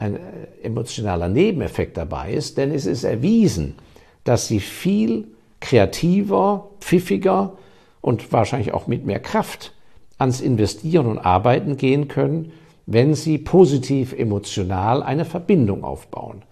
ein 0.00 0.16
äh, 0.16 0.18
emotionaler 0.62 1.28
Nebeneffekt 1.28 1.96
dabei 1.96 2.32
ist, 2.32 2.58
denn 2.58 2.72
es 2.72 2.86
ist 2.86 3.04
erwiesen, 3.04 3.76
dass 4.24 4.48
sie 4.48 4.58
viel 4.60 5.28
kreativer, 5.60 6.70
pfiffiger 6.80 7.52
und 8.00 8.32
wahrscheinlich 8.32 8.72
auch 8.72 8.86
mit 8.86 9.04
mehr 9.04 9.20
Kraft 9.20 9.74
ans 10.18 10.40
Investieren 10.40 11.06
und 11.06 11.18
Arbeiten 11.18 11.76
gehen 11.76 12.08
können, 12.08 12.52
wenn 12.86 13.14
sie 13.14 13.38
positiv 13.38 14.12
emotional 14.12 15.02
eine 15.02 15.26
Verbindung 15.26 15.84
aufbauen. 15.84 16.42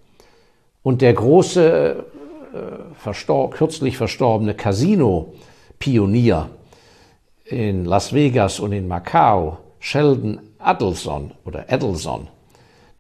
Und 0.82 1.00
der 1.02 1.14
große, 1.14 2.04
äh, 2.54 2.94
verstor 2.94 3.50
kürzlich 3.50 3.96
verstorbene 3.96 4.54
Casino-Pionier 4.54 6.50
in 7.46 7.86
Las 7.86 8.12
Vegas 8.12 8.60
und 8.60 8.72
in 8.72 8.86
Macau, 8.88 9.56
Sheldon 9.80 10.40
Adelson 10.58 11.32
oder 11.44 11.64
Adelson, 11.72 12.28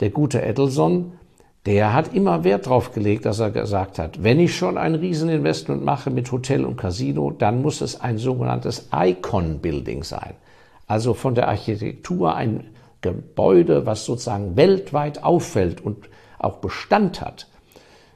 der 0.00 0.10
gute 0.10 0.42
Adelson, 0.42 1.12
der 1.66 1.92
hat 1.92 2.14
immer 2.14 2.44
Wert 2.44 2.66
darauf 2.66 2.92
gelegt, 2.92 3.26
dass 3.26 3.40
er 3.40 3.50
gesagt 3.50 3.98
hat, 3.98 4.22
wenn 4.22 4.40
ich 4.40 4.56
schon 4.56 4.78
ein 4.78 4.94
Rieseninvestment 4.94 5.84
mache 5.84 6.10
mit 6.10 6.30
Hotel 6.32 6.64
und 6.64 6.76
Casino, 6.76 7.30
dann 7.30 7.62
muss 7.62 7.80
es 7.80 8.00
ein 8.00 8.16
sogenanntes 8.16 8.88
Icon-Building 8.94 10.02
sein. 10.04 10.34
Also 10.86 11.12
von 11.14 11.34
der 11.34 11.48
Architektur 11.48 12.34
ein 12.34 12.70
Gebäude, 13.02 13.86
was 13.86 14.04
sozusagen 14.04 14.56
weltweit 14.56 15.22
auffällt 15.22 15.80
und 15.80 16.08
auch 16.38 16.56
Bestand 16.56 17.20
hat. 17.20 17.48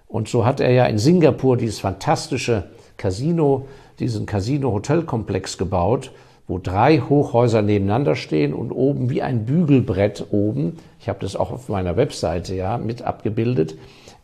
Und 0.06 0.28
so 0.28 0.46
hat 0.46 0.60
er 0.60 0.70
ja 0.70 0.86
in 0.86 0.98
Singapur 0.98 1.56
dieses 1.56 1.80
fantastische 1.80 2.70
Casino, 2.96 3.66
diesen 3.98 4.26
Casino-Hotelkomplex 4.26 5.58
gebaut, 5.58 6.12
wo 6.48 6.58
drei 6.58 6.98
Hochhäuser 6.98 7.62
nebeneinander 7.62 8.16
stehen 8.16 8.52
und 8.52 8.72
oben 8.72 9.10
wie 9.10 9.22
ein 9.22 9.44
Bügelbrett 9.44 10.26
oben, 10.30 10.78
ich 11.02 11.09
habe 11.09 11.18
das 11.18 11.37
auch 11.37 11.50
auf 11.50 11.68
meiner 11.68 11.97
Webseite 11.97 12.54
ja 12.54 12.78
mit 12.78 13.02
abgebildet, 13.02 13.76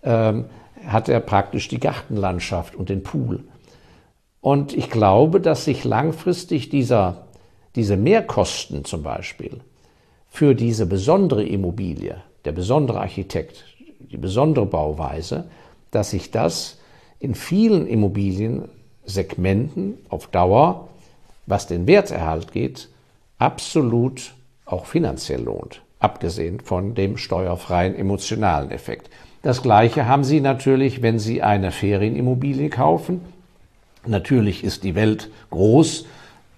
ähm, 0.04 0.44
hat 0.86 1.08
er 1.08 1.18
praktisch 1.18 1.66
die 1.66 1.80
Gartenlandschaft 1.80 2.76
und 2.76 2.88
den 2.88 3.02
Pool. 3.02 3.42
Und 4.40 4.72
ich 4.72 4.88
glaube, 4.88 5.40
dass 5.40 5.64
sich 5.64 5.82
langfristig 5.82 6.68
dieser, 6.68 7.26
diese 7.74 7.96
Mehrkosten 7.96 8.84
zum 8.84 9.02
Beispiel 9.02 9.58
für 10.28 10.54
diese 10.54 10.86
besondere 10.86 11.44
Immobilie, 11.44 12.22
der 12.44 12.52
besondere 12.52 13.00
Architekt, 13.00 13.64
die 13.98 14.16
besondere 14.16 14.66
Bauweise, 14.66 15.46
dass 15.90 16.10
sich 16.10 16.30
das 16.30 16.78
in 17.18 17.34
vielen 17.34 17.88
Immobiliensegmenten 17.88 19.98
auf 20.08 20.28
Dauer, 20.28 20.86
was 21.46 21.66
den 21.66 21.88
Werterhalt 21.88 22.52
geht, 22.52 22.88
absolut 23.38 24.34
auch 24.64 24.86
finanziell 24.86 25.42
lohnt, 25.42 25.82
abgesehen 26.00 26.60
von 26.60 26.94
dem 26.94 27.16
steuerfreien 27.16 27.94
emotionalen 27.96 28.70
Effekt. 28.70 29.10
Das 29.42 29.62
gleiche 29.62 30.06
haben 30.06 30.24
Sie 30.24 30.40
natürlich, 30.40 31.02
wenn 31.02 31.18
Sie 31.18 31.42
eine 31.42 31.70
Ferienimmobilie 31.70 32.70
kaufen. 32.70 33.20
Natürlich 34.06 34.64
ist 34.64 34.84
die 34.84 34.94
Welt 34.94 35.30
groß. 35.50 36.06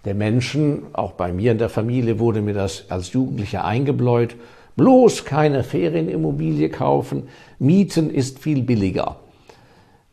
Der 0.04 0.14
Menschen, 0.14 0.82
auch 0.94 1.12
bei 1.12 1.32
mir 1.32 1.52
in 1.52 1.59
der 1.59 1.68
Familie 1.68 2.18
wurde 2.18 2.40
mir 2.40 2.54
das 2.54 2.90
als 2.90 3.12
Jugendlicher 3.12 3.64
eingebläut. 3.64 4.35
Bloß 4.76 5.26
keine 5.26 5.62
Ferienimmobilie 5.62 6.70
kaufen. 6.70 7.25
Mieten 7.59 8.09
ist 8.09 8.38
viel 8.38 8.62
billiger. 8.62 9.16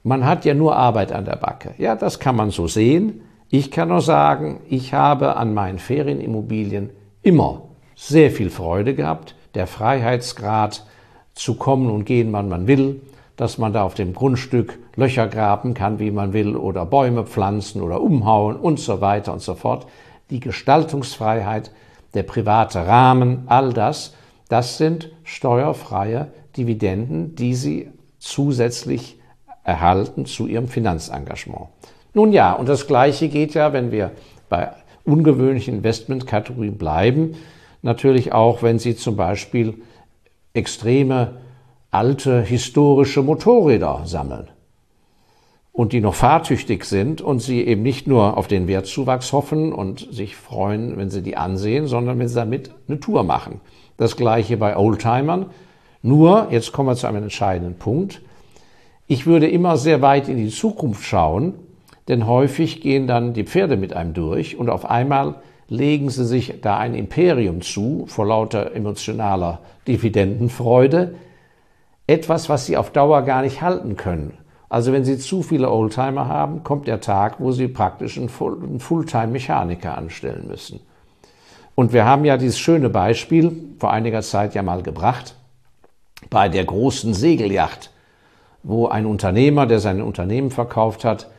Man 0.03 0.25
hat 0.25 0.45
ja 0.45 0.53
nur 0.53 0.75
Arbeit 0.75 1.11
an 1.11 1.25
der 1.25 1.37
Backe. 1.37 1.73
Ja, 1.77 1.95
das 1.95 2.19
kann 2.19 2.35
man 2.35 2.51
so 2.51 2.67
sehen. 2.67 3.21
Ich 3.49 3.71
kann 3.71 3.89
nur 3.89 4.01
sagen, 4.01 4.59
ich 4.69 4.93
habe 4.93 5.37
an 5.37 5.53
meinen 5.53 5.79
Ferienimmobilien 5.79 6.89
immer 7.21 7.66
sehr 7.97 8.31
viel 8.31 8.49
Freude 8.49 8.95
gehabt. 8.95 9.35
Der 9.55 9.67
Freiheitsgrad 9.67 10.85
zu 11.33 11.55
kommen 11.55 11.89
und 11.89 12.05
gehen, 12.05 12.31
wann 12.31 12.47
man 12.47 12.67
will, 12.67 13.01
dass 13.35 13.57
man 13.57 13.73
da 13.73 13.83
auf 13.83 13.95
dem 13.95 14.13
Grundstück 14.13 14.79
Löcher 14.95 15.27
graben 15.27 15.73
kann, 15.73 15.99
wie 15.99 16.11
man 16.11 16.31
will, 16.31 16.55
oder 16.55 16.85
Bäume 16.85 17.25
pflanzen 17.25 17.81
oder 17.81 17.99
umhauen 17.99 18.55
und 18.55 18.79
so 18.79 19.01
weiter 19.01 19.33
und 19.33 19.41
so 19.41 19.55
fort. 19.55 19.87
Die 20.29 20.39
Gestaltungsfreiheit, 20.39 21.71
der 22.13 22.23
private 22.23 22.87
Rahmen, 22.87 23.43
all 23.47 23.73
das 23.73 24.13
das 24.49 24.77
sind 24.77 25.09
steuerfreie 25.23 26.31
Dividenden, 26.55 27.35
die 27.35 27.53
Sie 27.53 27.89
zusätzlich 28.17 29.19
erhalten 29.63 30.25
zu 30.25 30.47
Ihrem 30.47 30.67
Finanzengagement. 30.67 31.67
Nun 32.13 32.31
ja, 32.31 32.53
und 32.53 32.69
das 32.69 32.87
Gleiche 32.87 33.27
geht 33.27 33.53
ja, 33.53 33.73
wenn 33.73 33.91
wir 33.91 34.11
bei 34.49 34.71
ungewöhnlichen 35.03 35.75
Investmentkategorien 35.75 36.77
bleiben, 36.77 37.35
natürlich 37.87 38.33
auch, 38.33 38.61
wenn 38.61 38.77
Sie 38.77 38.95
zum 38.95 39.15
Beispiel 39.15 39.73
extreme 40.53 41.37
alte 41.89 42.41
historische 42.41 43.23
Motorräder 43.23 44.01
sammeln 44.05 44.49
und 45.71 45.93
die 45.93 46.01
noch 46.01 46.15
fahrtüchtig 46.15 46.83
sind 46.85 47.21
und 47.21 47.39
sie 47.39 47.61
eben 47.61 47.83
nicht 47.83 48.07
nur 48.07 48.35
auf 48.35 48.47
den 48.47 48.67
Wertzuwachs 48.67 49.31
hoffen 49.31 49.71
und 49.71 50.07
sich 50.11 50.35
freuen, 50.35 50.97
wenn 50.97 51.09
sie 51.09 51.21
die 51.21 51.37
ansehen, 51.37 51.87
sondern 51.87 52.19
wenn 52.19 52.27
sie 52.27 52.35
damit 52.35 52.71
eine 52.87 52.99
Tour 52.99 53.23
machen. 53.23 53.61
Das 53.95 54.17
gleiche 54.17 54.57
bei 54.57 54.75
Oldtimern. 54.75 55.51
Nur, 56.01 56.47
jetzt 56.49 56.73
kommen 56.73 56.89
wir 56.89 56.95
zu 56.95 57.07
einem 57.07 57.23
entscheidenden 57.23 57.77
Punkt. 57.77 58.21
Ich 59.05 59.25
würde 59.25 59.47
immer 59.47 59.77
sehr 59.77 60.01
weit 60.01 60.27
in 60.27 60.37
die 60.37 60.49
Zukunft 60.49 61.03
schauen, 61.03 61.53
denn 62.07 62.27
häufig 62.27 62.81
gehen 62.81 63.07
dann 63.07 63.33
die 63.33 63.43
Pferde 63.43 63.77
mit 63.77 63.93
einem 63.93 64.13
durch 64.13 64.57
und 64.57 64.69
auf 64.69 64.89
einmal 64.89 65.35
legen 65.69 66.09
sie 66.09 66.25
sich 66.25 66.61
da 66.61 66.77
ein 66.77 66.93
Imperium 66.93 67.61
zu 67.61 68.05
vor 68.07 68.25
lauter 68.25 68.73
emotionaler 68.73 69.59
Dividendenfreude. 69.87 71.15
Etwas, 72.07 72.49
was 72.49 72.65
sie 72.65 72.77
auf 72.77 72.91
Dauer 72.91 73.23
gar 73.23 73.41
nicht 73.41 73.61
halten 73.61 73.97
können. 73.97 74.37
Also 74.69 74.91
wenn 74.91 75.05
Sie 75.05 75.17
zu 75.17 75.43
viele 75.43 75.71
Oldtimer 75.71 76.27
haben, 76.27 76.63
kommt 76.63 76.87
der 76.87 76.99
Tag, 76.99 77.39
wo 77.39 77.51
Sie 77.51 77.67
praktisch 77.67 78.17
einen 78.17 78.29
Fulltime-Mechaniker 78.29 79.97
anstellen 79.97 80.47
müssen. 80.47 80.81
Und 81.73 81.93
wir 81.93 82.05
haben 82.05 82.25
ja 82.25 82.37
dieses 82.37 82.59
schöne 82.59 82.89
Beispiel 82.89 83.51
vor 83.79 83.91
einiger 83.93 84.21
Zeit 84.21 84.55
ja 84.55 84.63
mal 84.63 84.83
gebracht 84.83 85.35
bei 86.29 86.49
der 86.49 86.65
großen 86.65 87.13
Segelyacht, 87.13 87.91
wo 88.63 88.87
ein 88.87 89.05
Unternehmer, 89.05 89.67
der 89.67 89.79
sein 89.79 90.01
Unternehmen 90.01 90.51
verkauft 90.51 91.05
hat, 91.05 91.29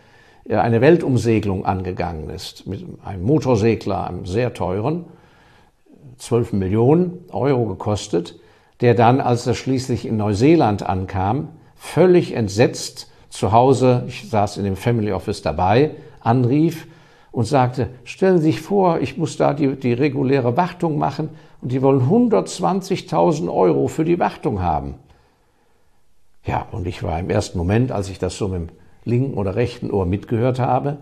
eine 0.49 0.81
Weltumsegelung 0.81 1.67
angegangen 1.67 2.31
ist 2.31 2.67
mit 2.67 2.85
einem 3.05 3.23
Motorsegler, 3.23 4.07
einem 4.07 4.25
sehr 4.25 4.55
teuren, 4.55 5.05
12 6.17 6.53
Millionen 6.55 7.25
Euro 7.31 7.67
gekostet, 7.67 8.41
der 8.81 8.95
dann, 8.95 9.21
als 9.21 9.47
er 9.47 9.55
schließlich 9.55 10.07
in 10.07 10.17
Neuseeland 10.17 10.83
ankam, 10.83 11.49
völlig 11.77 12.35
entsetzt 12.35 13.11
zu 13.29 13.53
Hause, 13.53 14.05
ich 14.09 14.29
saß 14.31 14.57
in 14.57 14.65
dem 14.65 14.77
Family 14.77 15.13
Office 15.13 15.43
dabei, 15.43 15.93
anrief 16.21 16.87
und 17.31 17.45
sagte, 17.45 17.91
stellen 18.05 18.39
Sie 18.39 18.45
sich 18.45 18.61
vor, 18.61 19.01
ich 19.01 19.19
muss 19.19 19.37
da 19.37 19.53
die, 19.53 19.77
die 19.77 19.93
reguläre 19.93 20.57
Wartung 20.57 20.99
machen 20.99 21.29
und 21.61 21.73
die 21.73 21.83
wollen 21.83 22.09
120.000 22.09 23.53
Euro 23.53 23.89
für 23.89 24.05
die 24.05 24.19
Wartung 24.19 24.63
haben. 24.63 24.95
Ja, 26.45 26.67
und 26.73 26.87
ich 26.87 27.03
war 27.03 27.19
im 27.19 27.29
ersten 27.29 27.59
Moment, 27.59 27.93
als 27.93 28.09
ich 28.09 28.19
das 28.19 28.39
so 28.39 28.49
mit 28.49 28.61
dem 28.61 28.78
linken 29.09 29.35
oder 29.35 29.57
rechten 29.57 29.91
Ohr 29.91 30.07
mitgehört 30.07 30.61
habe, 30.61 30.99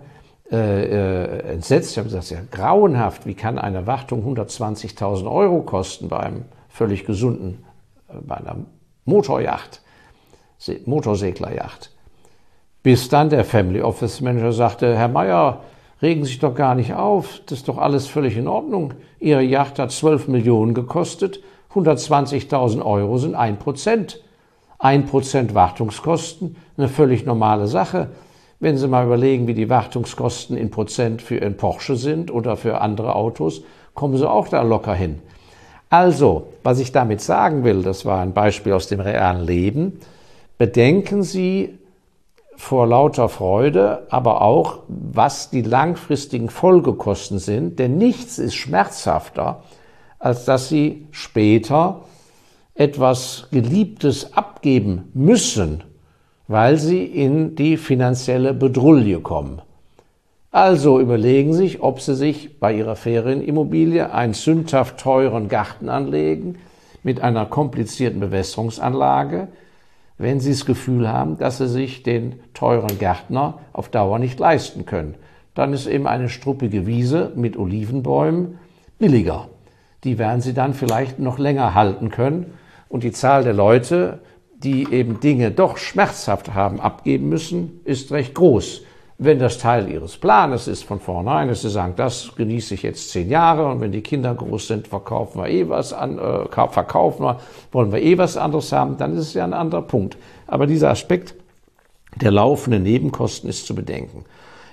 äh, 0.51 0.85
äh, 0.85 1.53
entsetzt. 1.53 1.91
Ich 1.91 1.99
habe 1.99 2.09
gesagt, 2.09 2.31
ja, 2.31 2.39
grauenhaft, 2.51 3.27
wie 3.27 3.35
kann 3.35 3.59
eine 3.59 3.87
Wartung 3.87 4.25
120.000 4.25 5.31
Euro 5.31 5.63
kosten 5.63 6.09
bei 6.09 6.21
einem 6.21 6.45
völlig 6.69 7.05
gesunden, 7.05 7.65
äh, 8.09 8.15
bei 8.21 8.37
einer 8.37 8.57
Motorjacht, 9.05 9.83
Motorseglerjacht. 10.85 11.91
Bis 12.83 13.09
dann 13.09 13.29
der 13.29 13.45
Family 13.45 13.83
Office 13.83 14.21
Manager 14.21 14.53
sagte, 14.53 14.97
Herr 14.97 15.09
Meier, 15.09 15.63
regen 16.01 16.25
Sie 16.25 16.31
sich 16.31 16.39
doch 16.39 16.55
gar 16.55 16.77
nicht 16.77 16.95
auf, 16.95 17.41
das 17.47 17.59
ist 17.59 17.69
doch 17.69 17.79
alles 17.79 18.07
völlig 18.07 18.37
in 18.37 18.47
Ordnung. 18.47 18.95
Ihre 19.19 19.43
Yacht 19.43 19.81
hat 19.81 19.91
12 19.91 20.29
Millionen 20.29 20.75
gekostet, 20.75 21.41
120.000 21.75 22.85
Euro 22.85 23.19
sind 23.19 23.35
ein 23.35 23.59
Prozent. 23.59 24.23
Ein 24.79 25.07
Prozent 25.07 25.55
Wartungskosten, 25.55 26.57
eine 26.77 26.89
völlig 26.89 27.25
normale 27.25 27.67
Sache. 27.67 28.09
Wenn 28.61 28.77
Sie 28.77 28.89
mal 28.89 29.07
überlegen, 29.07 29.47
wie 29.47 29.55
die 29.55 29.69
Wartungskosten 29.69 30.57
in 30.57 30.71
Prozent 30.71 31.23
für 31.23 31.37
Ihren 31.37 31.57
Porsche 31.57 31.97
sind 31.97 32.31
oder 32.31 32.57
für 32.57 32.81
andere 32.81 33.15
Autos, 33.15 33.63
kommen 33.95 34.17
Sie 34.17 34.29
auch 34.29 34.49
da 34.49 34.63
locker 34.63 34.95
hin. 34.95 35.21
Also, 35.89 36.49
was 36.63 36.81
ich 36.81 36.93
damit 36.93 37.21
sagen 37.21 37.65
will, 37.65 37.83
das 37.83 38.05
war 38.05 38.21
ein 38.21 38.33
Beispiel 38.33 38.73
aus 38.73 38.89
dem 38.89 39.01
realen 39.01 39.47
Leben, 39.47 40.01
bedenken 40.59 41.23
Sie 41.23 41.79
vor 42.57 42.87
lauter 42.87 43.29
Freude, 43.29 44.07
aber 44.11 44.43
auch, 44.43 44.79
was 44.89 45.51
die 45.51 45.63
langfristigen 45.63 46.49
Folgekosten 46.49 47.39
sind, 47.39 47.79
denn 47.79 47.99
nichts 47.99 48.39
ist 48.39 48.55
schmerzhafter, 48.55 49.63
als 50.19 50.47
dass 50.47 50.69
Sie 50.69 51.07
später 51.11 52.01
etwas 52.77 53.49
Geliebtes 53.51 54.35
abgeben 54.35 55.11
müssen, 55.15 55.83
weil 56.47 56.79
Sie 56.79 57.05
in 57.05 57.57
die 57.57 57.77
finanzielle 57.77 58.55
Bedrulle 58.55 59.21
kommen. 59.21 59.63
Also 60.51 61.01
überlegen 61.01 61.53
Sie 61.53 61.59
sich, 61.59 61.83
ob 61.83 62.01
Sie 62.01 62.15
sich 62.15 62.61
bei 62.61 62.75
Ihrer 62.75 62.97
Ferienimmobilie 62.97 64.13
einen 64.13 64.35
sündhaft 64.35 64.99
teuren 64.99 65.49
Garten 65.49 65.89
anlegen 65.89 66.59
mit 67.03 67.21
einer 67.21 67.47
komplizierten 67.47 68.21
Bewässerungsanlage, 68.21 69.49
wenn 70.19 70.41
Sie 70.41 70.51
das 70.51 70.65
Gefühl 70.65 71.09
haben, 71.09 71.39
dass 71.39 71.59
Sie 71.59 71.69
sich 71.69 72.03
den 72.03 72.41
teuren 72.55 72.99
Gärtner 72.99 73.59
auf 73.73 73.89
Dauer 73.89 74.19
nicht 74.19 74.39
leisten 74.39 74.87
können. 74.87 75.15
Dann 75.55 75.73
ist 75.73 75.87
eben 75.87 76.07
eine 76.07 76.29
struppige 76.29 76.87
Wiese 76.87 77.33
mit 77.35 77.57
Olivenbäumen 77.59 78.59
billiger. 78.99 79.49
Die 80.05 80.19
werden 80.19 80.43
Sie 80.43 80.53
dann 80.53 80.75
vielleicht 80.75 81.19
noch 81.19 81.39
länger 81.39 81.75
halten 81.75 82.11
können 82.11 82.53
und 82.89 83.03
die 83.03 83.13
Zahl 83.13 83.45
der 83.45 83.55
Leute, 83.55 84.21
die 84.59 84.93
eben 84.93 85.21
Dinge 85.21 85.51
doch 85.51 85.77
schmerzhaft 85.77 86.55
haben 86.55 86.81
abgeben 86.81 87.29
müssen, 87.29 87.81
ist 87.85 88.13
recht 88.13 88.35
groß. 88.35 88.83
Wenn 89.19 89.39
das 89.39 89.59
Teil 89.59 89.91
Ihres 89.91 90.19
Planes 90.19 90.69
ist 90.69 90.85
von 90.85 91.01
vornherein, 91.01 91.49
dass 91.49 91.63
Sie 91.63 91.71
sagen, 91.71 91.95
das 91.97 92.33
genieße 92.37 92.75
ich 92.75 92.83
jetzt 92.83 93.11
zehn 93.11 93.31
Jahre 93.31 93.67
und 93.67 93.81
wenn 93.81 93.93
die 93.93 94.03
Kinder 94.03 94.35
groß 94.35 94.69
sind, 94.69 94.89
verkaufen 94.89 95.41
wir 95.41 95.49
eh 95.49 95.69
was 95.69 95.95
an, 95.95 96.19
äh, 96.19 96.69
verkaufen 96.69 97.25
wir, 97.25 97.41
wollen 97.73 97.93
wir 97.93 98.03
eh 98.03 98.19
was 98.19 98.37
anderes 98.37 98.73
haben, 98.73 98.99
dann 98.99 99.15
ist 99.15 99.29
es 99.29 99.35
ja 99.35 99.45
ein 99.45 99.55
anderer 99.55 99.83
Punkt. 99.83 100.19
Aber 100.47 100.67
dieser 100.67 100.91
Aspekt 100.91 101.35
der 102.21 102.31
laufenden 102.31 102.83
Nebenkosten 102.83 103.49
ist 103.49 103.67
zu 103.67 103.75
bedenken. 103.75 104.25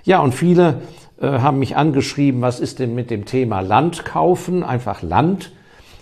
Ja, 0.04 0.20
und 0.20 0.34
viele 0.34 0.82
äh, 1.22 1.28
haben 1.28 1.60
mich 1.60 1.78
angeschrieben, 1.78 2.42
was 2.42 2.60
ist 2.60 2.80
denn 2.80 2.96
mit 2.96 3.10
dem 3.10 3.26
Thema 3.26 3.62
Land 3.62 4.04
kaufen, 4.04 4.64
einfach 4.64 5.02
Land. 5.02 5.54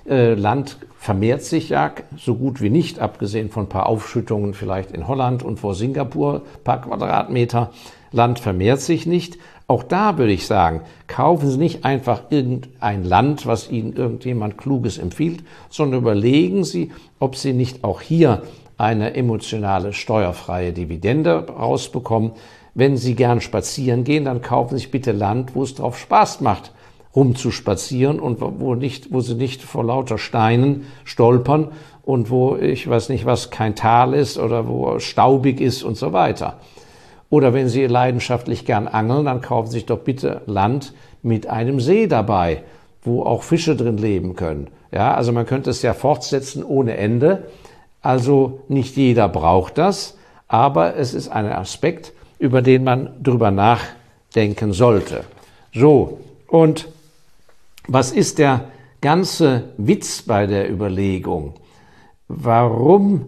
Äh, 0.08 0.34
Land 0.34 0.78
vermehrt 0.98 1.44
sich 1.44 1.70
ja 1.70 1.92
so 2.18 2.36
gut 2.36 2.62
wie 2.62 2.70
nicht, 2.70 3.00
abgesehen 3.00 3.50
von 3.50 3.66
ein 3.66 3.70
paar 3.70 3.88
Aufschüttungen 3.88 4.54
vielleicht 4.54 4.92
in 4.92 5.08
Holland 5.08 5.44
und 5.44 5.60
vor 5.60 5.76
Singapur, 5.76 6.42
paar 6.64 6.82
Quadratmeter. 6.82 7.72
Land 8.12 8.40
vermehrt 8.40 8.82
sich 8.82 9.06
nicht. 9.06 9.38
Auch 9.68 9.84
da 9.84 10.18
würde 10.18 10.34
ich 10.34 10.46
sagen, 10.46 10.82
kaufen 11.08 11.50
Sie 11.50 11.58
nicht 11.58 11.86
einfach 11.86 12.24
irgendein 12.30 13.04
Land, 13.04 13.46
was 13.46 13.72
Ihnen 13.72 13.94
irgendjemand 13.94 14.58
Kluges 14.58 14.98
empfiehlt, 14.98 15.44
sondern 15.70 16.02
überlegen 16.02 16.66
Sie, 16.66 16.92
ob 17.20 17.36
Sie 17.36 17.54
nicht 17.54 17.84
auch 17.84 18.02
hier 18.02 18.42
eine 18.78 19.16
emotionale 19.16 19.94
steuerfreie 19.94 20.74
Dividende 20.74 21.48
rausbekommen. 21.48 22.32
Wenn 22.74 22.98
Sie 22.98 23.16
gern 23.16 23.40
spazieren 23.40 24.04
gehen, 24.04 24.26
dann 24.26 24.42
kaufen 24.42 24.76
Sie 24.76 24.84
sich 24.84 24.92
bitte 24.92 25.14
Land, 25.14 25.56
wo 25.56 25.64
es 25.64 25.76
drauf 25.76 25.98
Spaß 25.98 26.42
macht 26.42 26.74
rumzuspazieren 27.16 28.20
und 28.20 28.40
wo 28.42 28.76
nicht, 28.76 29.14
wo 29.14 29.22
sie 29.22 29.36
nicht 29.36 29.62
vor 29.62 29.84
lauter 29.84 30.18
Steinen 30.18 30.86
stolpern 31.04 31.70
und 32.04 32.30
wo 32.30 32.56
ich 32.56 32.90
weiß 32.90 33.10
nicht 33.10 33.26
was 33.26 33.50
kein 33.50 33.76
Tal 33.76 34.14
ist 34.14 34.38
oder 34.38 34.68
wo 34.68 35.00
staubig 35.00 35.60
ist 35.60 35.84
und 35.84 35.98
so 35.98 36.14
weiter. 36.14 36.58
Oder 37.30 37.54
wenn 37.54 37.70
Sie 37.70 37.86
leidenschaftlich 37.86 38.66
gern 38.66 38.90
angeln, 38.90 39.26
dann 39.26 39.42
kaufen 39.42 39.68
Sie 39.68 39.78
sich 39.78 39.86
doch 39.86 40.00
bitte 40.00 40.42
Land 40.48 40.94
mit 41.24 41.48
einem 41.48 41.80
See 41.80 42.08
dabei, 42.08 42.64
wo 43.04 43.24
auch 43.24 43.44
Fische 43.44 43.76
drin 43.76 43.98
leben 43.98 44.36
können. 44.36 44.68
Ja, 44.92 45.14
also 45.16 45.32
man 45.32 45.46
könnte 45.46 45.70
es 45.70 45.82
ja 45.82 45.94
fortsetzen 45.94 46.64
ohne 46.64 46.98
Ende. 46.98 47.48
Also 48.02 48.60
nicht 48.68 48.98
jeder 48.98 49.30
braucht 49.30 49.78
das, 49.78 50.18
aber 50.50 50.98
es 50.98 51.14
ist 51.14 51.30
ein 51.30 51.46
Aspekt, 51.46 52.12
über 52.38 52.62
den 52.62 52.84
man 52.84 53.12
drüber 53.24 53.50
nachdenken 53.50 54.74
sollte. 54.74 55.24
So, 55.74 56.20
und 56.48 56.90
was 57.88 58.12
ist 58.12 58.40
der 58.40 58.66
ganze 59.02 59.74
Witz 59.78 60.22
bei 60.22 60.48
der 60.48 60.72
Überlegung? 60.72 61.56
Warum 62.28 63.26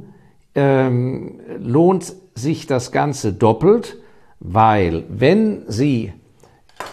ähm, 0.56 1.40
lohnt 1.60 2.14
sich 2.36 2.68
das 2.68 2.92
Ganze 2.92 3.34
doppelt? 3.34 3.98
Weil 4.40 5.04
wenn 5.10 5.64
Sie 5.68 6.14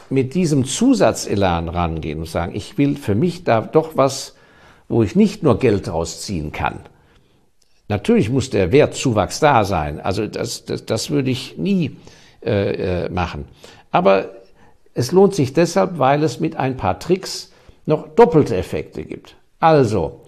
mit 0.08 0.34
diesem 0.34 0.64
Zusatzelan 0.64 1.68
rangehen 1.68 2.20
und 2.20 2.28
sagen, 2.28 2.54
ich 2.54 2.78
will 2.78 2.96
für 2.96 3.14
mich 3.14 3.44
da 3.44 3.60
doch 3.60 3.96
was, 3.96 4.36
wo 4.88 5.02
ich 5.02 5.16
nicht 5.16 5.42
nur 5.42 5.58
Geld 5.58 5.88
rausziehen 5.88 6.52
kann. 6.52 6.80
Natürlich 7.88 8.30
muss 8.30 8.50
der 8.50 8.72
Wertzuwachs 8.72 9.40
da 9.40 9.64
sein. 9.64 10.00
Also 10.00 10.26
das, 10.26 10.64
das, 10.64 10.86
das 10.86 11.10
würde 11.10 11.30
ich 11.30 11.58
nie 11.58 11.96
äh, 12.44 13.04
äh 13.04 13.08
machen. 13.08 13.46
Aber 13.90 14.30
es 14.94 15.12
lohnt 15.12 15.34
sich 15.34 15.52
deshalb, 15.52 15.98
weil 15.98 16.22
es 16.22 16.40
mit 16.40 16.56
ein 16.56 16.76
paar 16.76 16.98
Tricks 16.98 17.52
noch 17.86 18.08
doppelte 18.08 18.56
Effekte 18.56 19.04
gibt. 19.04 19.36
Also, 19.58 20.20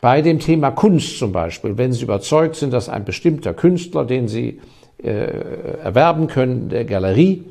bei 0.00 0.22
dem 0.22 0.38
Thema 0.38 0.70
Kunst 0.70 1.18
zum 1.18 1.32
Beispiel, 1.32 1.78
wenn 1.78 1.92
Sie 1.92 2.04
überzeugt 2.04 2.56
sind, 2.56 2.72
dass 2.72 2.88
ein 2.88 3.04
bestimmter 3.04 3.54
Künstler, 3.54 4.04
den 4.04 4.28
Sie 4.28 4.60
äh, 5.02 5.08
erwerben 5.82 6.26
können, 6.28 6.68
der 6.68 6.84
Galerie, 6.84 7.44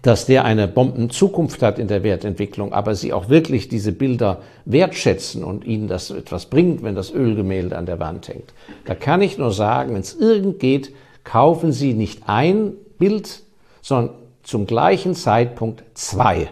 dass 0.00 0.24
der 0.24 0.44
eine 0.44 0.66
Bombenzukunft 0.68 1.62
hat 1.62 1.78
in 1.78 1.88
der 1.88 2.02
Wertentwicklung, 2.02 2.72
aber 2.72 2.94
Sie 2.94 3.12
auch 3.12 3.28
wirklich 3.28 3.68
diese 3.68 3.92
Bilder 3.92 4.40
wertschätzen 4.64 5.44
und 5.44 5.64
Ihnen 5.66 5.88
das 5.88 6.10
etwas 6.10 6.46
bringt, 6.46 6.82
wenn 6.82 6.94
das 6.94 7.12
Ölgemälde 7.12 7.76
an 7.76 7.86
der 7.86 8.00
Wand 8.00 8.28
hängt. 8.28 8.54
Da 8.86 8.94
kann 8.94 9.20
ich 9.20 9.36
nur 9.36 9.52
sagen, 9.52 9.94
wenn 9.94 10.00
es 10.00 10.14
irgend 10.14 10.58
geht, 10.58 10.94
kaufen 11.24 11.72
Sie 11.72 11.92
nicht 11.92 12.22
ein 12.26 12.72
Bild, 12.98 13.42
sondern 13.82 14.14
zum 14.42 14.66
gleichen 14.66 15.14
Zeitpunkt 15.14 15.84
zwei 15.94 16.48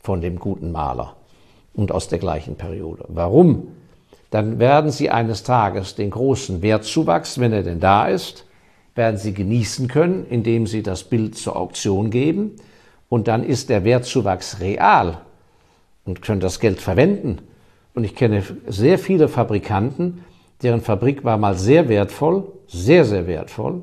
von 0.00 0.20
dem 0.20 0.38
guten 0.38 0.72
Maler 0.72 1.16
und 1.74 1.92
aus 1.92 2.08
der 2.08 2.18
gleichen 2.18 2.56
Periode. 2.56 3.04
Warum? 3.08 3.68
Dann 4.30 4.58
werden 4.58 4.90
Sie 4.90 5.10
eines 5.10 5.42
Tages 5.42 5.94
den 5.94 6.10
großen 6.10 6.62
Wertzuwachs, 6.62 7.38
wenn 7.40 7.52
er 7.52 7.62
denn 7.62 7.80
da 7.80 8.06
ist, 8.06 8.46
werden 8.94 9.16
Sie 9.16 9.34
genießen 9.34 9.88
können, 9.88 10.26
indem 10.28 10.66
Sie 10.66 10.82
das 10.82 11.04
Bild 11.04 11.36
zur 11.36 11.56
Auktion 11.56 12.10
geben. 12.10 12.56
Und 13.08 13.28
dann 13.28 13.42
ist 13.42 13.68
der 13.68 13.84
Wertzuwachs 13.84 14.60
real 14.60 15.20
und 16.04 16.22
können 16.22 16.40
das 16.40 16.60
Geld 16.60 16.80
verwenden. 16.80 17.38
Und 17.94 18.04
ich 18.04 18.14
kenne 18.14 18.42
sehr 18.68 18.98
viele 18.98 19.28
Fabrikanten, 19.28 20.24
deren 20.62 20.80
Fabrik 20.80 21.24
war 21.24 21.38
mal 21.38 21.56
sehr 21.56 21.88
wertvoll, 21.88 22.44
sehr, 22.68 23.04
sehr 23.04 23.26
wertvoll, 23.26 23.82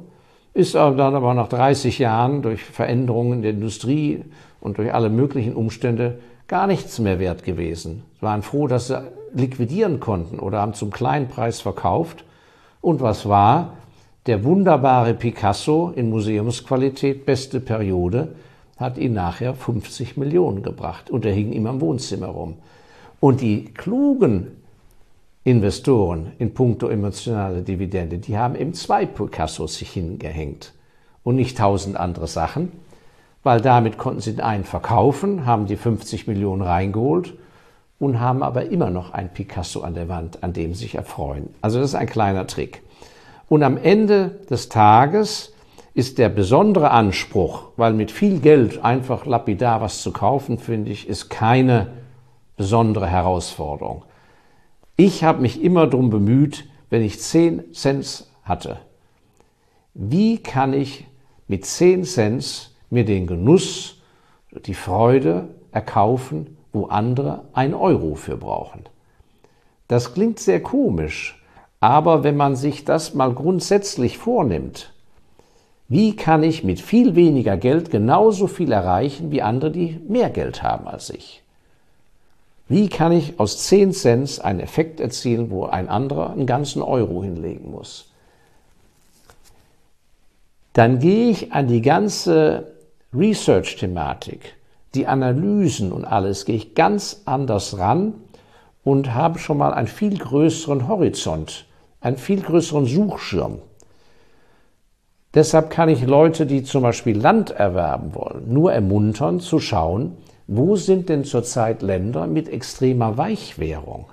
ist 0.58 0.74
dann 0.74 1.00
aber 1.00 1.36
nach 1.36 1.50
30 1.50 2.00
Jahren 2.00 2.42
durch 2.42 2.64
Veränderungen 2.64 3.44
der 3.44 3.52
Industrie 3.52 4.24
und 4.60 4.80
durch 4.80 4.92
alle 4.92 5.10
möglichen 5.10 5.54
Umstände 5.54 6.18
gar 6.48 6.66
nichts 6.66 6.98
mehr 6.98 7.20
wert 7.20 7.44
gewesen. 7.44 8.04
Sie 8.16 8.22
waren 8.24 8.42
froh, 8.42 8.68
dass 8.68 8.88
sie 8.88 9.00
liquidieren 9.36 10.00
konnten 10.00 10.40
oder 10.40 10.60
haben 10.60 10.74
zum 10.74 10.90
kleinen 10.90 11.28
Preis 11.28 11.62
verkauft. 11.62 12.26
Und 12.82 13.02
was 13.02 13.30
war? 13.30 13.74
Der 14.26 14.44
wunderbare 14.44 15.14
Picasso 15.14 15.94
in 15.96 16.10
Museumsqualität, 16.10 17.28
beste 17.28 17.60
Periode, 17.60 18.30
hat 18.78 18.98
ihn 18.98 19.14
nachher 19.14 19.54
50 19.54 20.18
Millionen 20.18 20.64
gebracht 20.64 21.12
und 21.12 21.24
er 21.24 21.34
hing 21.34 21.54
ihm 21.54 21.68
am 21.68 21.82
Wohnzimmer 21.82 22.28
rum. 22.28 22.56
Und 23.20 23.42
die 23.42 23.66
klugen 23.66 24.57
Investoren 25.48 26.34
in 26.40 26.54
puncto 26.54 26.90
emotionale 26.90 27.62
Dividende, 27.62 28.18
die 28.18 28.38
haben 28.38 28.56
eben 28.56 28.74
zwei 28.74 29.06
Picassos 29.06 29.76
sich 29.76 29.92
hingehängt 29.92 30.74
und 31.24 31.36
nicht 31.36 31.58
tausend 31.58 31.98
andere 31.98 32.28
Sachen 32.28 32.72
weil 33.48 33.62
damit 33.62 33.98
konnten 33.98 34.20
sie 34.20 34.34
den 34.34 34.42
einen 34.42 34.66
verkaufen, 34.66 35.46
haben 35.46 35.68
die 35.68 35.78
50 35.78 36.28
Millionen 36.28 36.62
reingeholt 36.62 37.34
und 37.98 38.20
haben 38.20 38.44
aber 38.44 38.66
immer 38.66 38.90
noch 38.90 39.14
ein 39.14 39.32
Picasso 39.32 39.84
an 39.84 39.94
der 39.94 40.10
Wand, 40.10 40.44
an 40.44 40.52
dem 40.52 40.74
sie 40.74 40.84
sich 40.84 40.96
erfreuen. 40.96 41.48
Also 41.62 41.80
das 41.80 41.92
ist 41.92 41.96
ein 41.96 42.10
kleiner 42.10 42.46
Trick. 42.46 42.84
Und 43.48 43.64
am 43.64 43.78
Ende 43.78 44.42
des 44.50 44.68
Tages 44.68 45.54
ist 45.94 46.18
der 46.18 46.28
besondere 46.28 46.92
Anspruch, 46.92 47.70
weil 47.78 47.94
mit 47.94 48.12
viel 48.12 48.42
Geld 48.42 48.84
einfach 48.84 49.26
lapidar 49.26 49.80
was 49.80 50.02
zu 50.02 50.12
kaufen, 50.12 50.60
finde 50.60 50.92
ich, 50.92 51.08
ist 51.08 51.30
keine 51.30 51.88
besondere 52.58 53.08
Herausforderung. 53.08 54.04
Ich 54.98 55.24
habe 55.24 55.42
mich 55.42 55.62
immer 55.64 55.88
darum 55.88 56.10
bemüht, 56.10 56.66
wenn 56.90 57.04
ich 57.04 57.20
10 57.20 57.74
Cent 57.74 58.26
hatte, 58.44 58.80
wie 59.94 60.40
kann 60.40 60.74
ich 60.74 61.06
mit 61.48 61.66
10 61.66 62.04
Cent 62.04 62.72
mir 62.90 63.06
den 63.06 63.28
Genuss, 63.28 64.02
die 64.66 64.74
Freude 64.74 65.50
erkaufen, 65.72 66.58
wo 66.74 66.86
andere 66.88 67.46
ein 67.54 67.74
Euro 67.74 68.16
für 68.16 68.38
brauchen. 68.38 68.84
Das 69.88 70.14
klingt 70.14 70.40
sehr 70.40 70.62
komisch, 70.64 71.42
aber 71.80 72.24
wenn 72.24 72.36
man 72.36 72.56
sich 72.56 72.84
das 72.84 73.14
mal 73.14 73.34
grundsätzlich 73.34 74.18
vornimmt, 74.18 74.92
Wie 75.90 76.18
kann 76.18 76.44
ich 76.44 76.66
mit 76.66 76.82
viel 76.82 77.16
weniger 77.16 77.56
Geld 77.56 77.92
genauso 77.92 78.48
viel 78.48 78.74
erreichen 78.74 79.32
wie 79.32 79.42
andere, 79.42 79.72
die 79.72 80.02
mehr 80.08 80.30
Geld 80.30 80.62
haben 80.62 80.86
als 80.86 81.10
ich? 81.10 81.44
Wie 82.70 82.90
kann 82.90 83.12
ich 83.12 83.40
aus 83.40 83.60
10 83.66 83.94
Cent 83.94 84.42
einen 84.44 84.60
Effekt 84.60 85.00
erzielen, 85.00 85.50
wo 85.50 85.66
ein 85.66 85.88
anderer 85.88 86.32
einen 86.32 86.46
ganzen 86.46 86.82
Euro 86.82 87.24
hinlegen 87.24 87.72
muss? 87.72 88.12
Dann 90.74 91.00
gehe 91.00 91.30
ich 91.30 91.54
an 91.54 91.68
die 91.68 91.82
ganze 91.82 92.74
Research-Thematik, 93.14 94.56
die 94.94 95.08
Analysen 95.08 95.92
und 95.92 96.06
alles, 96.06 96.46
gehe 96.46 96.56
ich 96.56 96.76
ganz 96.76 97.22
anders 97.26 97.78
ran 97.78 98.14
und 98.84 99.14
habe 99.14 99.40
schon 99.40 99.58
mal 99.58 99.74
einen 99.74 99.88
viel 99.88 100.18
größeren 100.18 100.88
Horizont, 100.88 101.66
einen 102.02 102.18
viel 102.18 102.42
größeren 102.42 102.86
Suchschirm. 102.86 103.60
Deshalb 105.34 105.70
kann 105.70 105.90
ich 105.90 106.06
Leute, 106.06 106.46
die 106.46 106.64
zum 106.64 106.84
Beispiel 106.84 107.18
Land 107.18 107.52
erwerben 107.52 108.14
wollen, 108.14 108.52
nur 108.52 108.74
ermuntern 108.74 109.40
zu 109.40 109.60
schauen, 109.60 110.18
wo 110.48 110.78
sind 110.78 111.10
denn 111.10 111.26
zurzeit 111.26 111.82
Länder 111.82 112.26
mit 112.26 112.48
extremer 112.48 113.18
Weichwährung? 113.18 114.06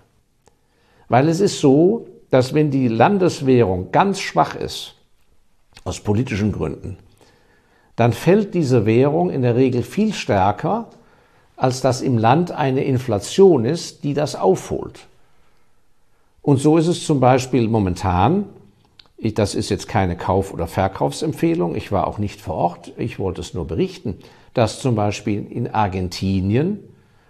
Weil 1.08 1.28
es 1.28 1.40
ist 1.40 1.60
so, 1.60 2.08
dass 2.30 2.52
wenn 2.52 2.70
die 2.72 2.88
Landeswährung 2.88 3.92
ganz 3.92 4.18
schwach 4.18 4.56
ist, 4.56 4.96
aus 5.84 6.00
politischen 6.00 6.50
Gründen, 6.50 6.96
dann 7.94 8.12
fällt 8.12 8.54
diese 8.54 8.86
Währung 8.86 9.30
in 9.30 9.42
der 9.42 9.54
Regel 9.54 9.82
viel 9.82 10.12
stärker, 10.12 10.88
als 11.56 11.80
dass 11.80 12.02
im 12.02 12.18
Land 12.18 12.50
eine 12.50 12.82
Inflation 12.82 13.64
ist, 13.64 14.02
die 14.02 14.14
das 14.14 14.34
aufholt. 14.34 15.06
Und 16.42 16.58
so 16.58 16.76
ist 16.76 16.88
es 16.88 17.06
zum 17.06 17.20
Beispiel 17.20 17.68
momentan, 17.68 18.46
ich, 19.16 19.34
das 19.34 19.54
ist 19.54 19.70
jetzt 19.70 19.86
keine 19.86 20.16
Kauf- 20.16 20.52
oder 20.52 20.66
Verkaufsempfehlung, 20.66 21.76
ich 21.76 21.92
war 21.92 22.08
auch 22.08 22.18
nicht 22.18 22.40
vor 22.40 22.54
Ort, 22.54 22.92
ich 22.96 23.20
wollte 23.20 23.40
es 23.40 23.54
nur 23.54 23.66
berichten, 23.66 24.18
dass 24.54 24.80
zum 24.80 24.94
Beispiel 24.94 25.46
in 25.50 25.68
Argentinien 25.72 26.78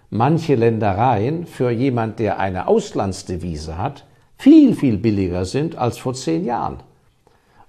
manche 0.09 0.55
Ländereien 0.55 1.45
für 1.45 1.71
jemand, 1.71 2.19
der 2.19 2.39
eine 2.39 2.67
Auslandsdevise 2.67 3.77
hat, 3.77 4.05
viel, 4.37 4.75
viel 4.75 4.97
billiger 4.97 5.45
sind 5.45 5.75
als 5.75 5.97
vor 5.97 6.13
zehn 6.13 6.45
Jahren. 6.45 6.77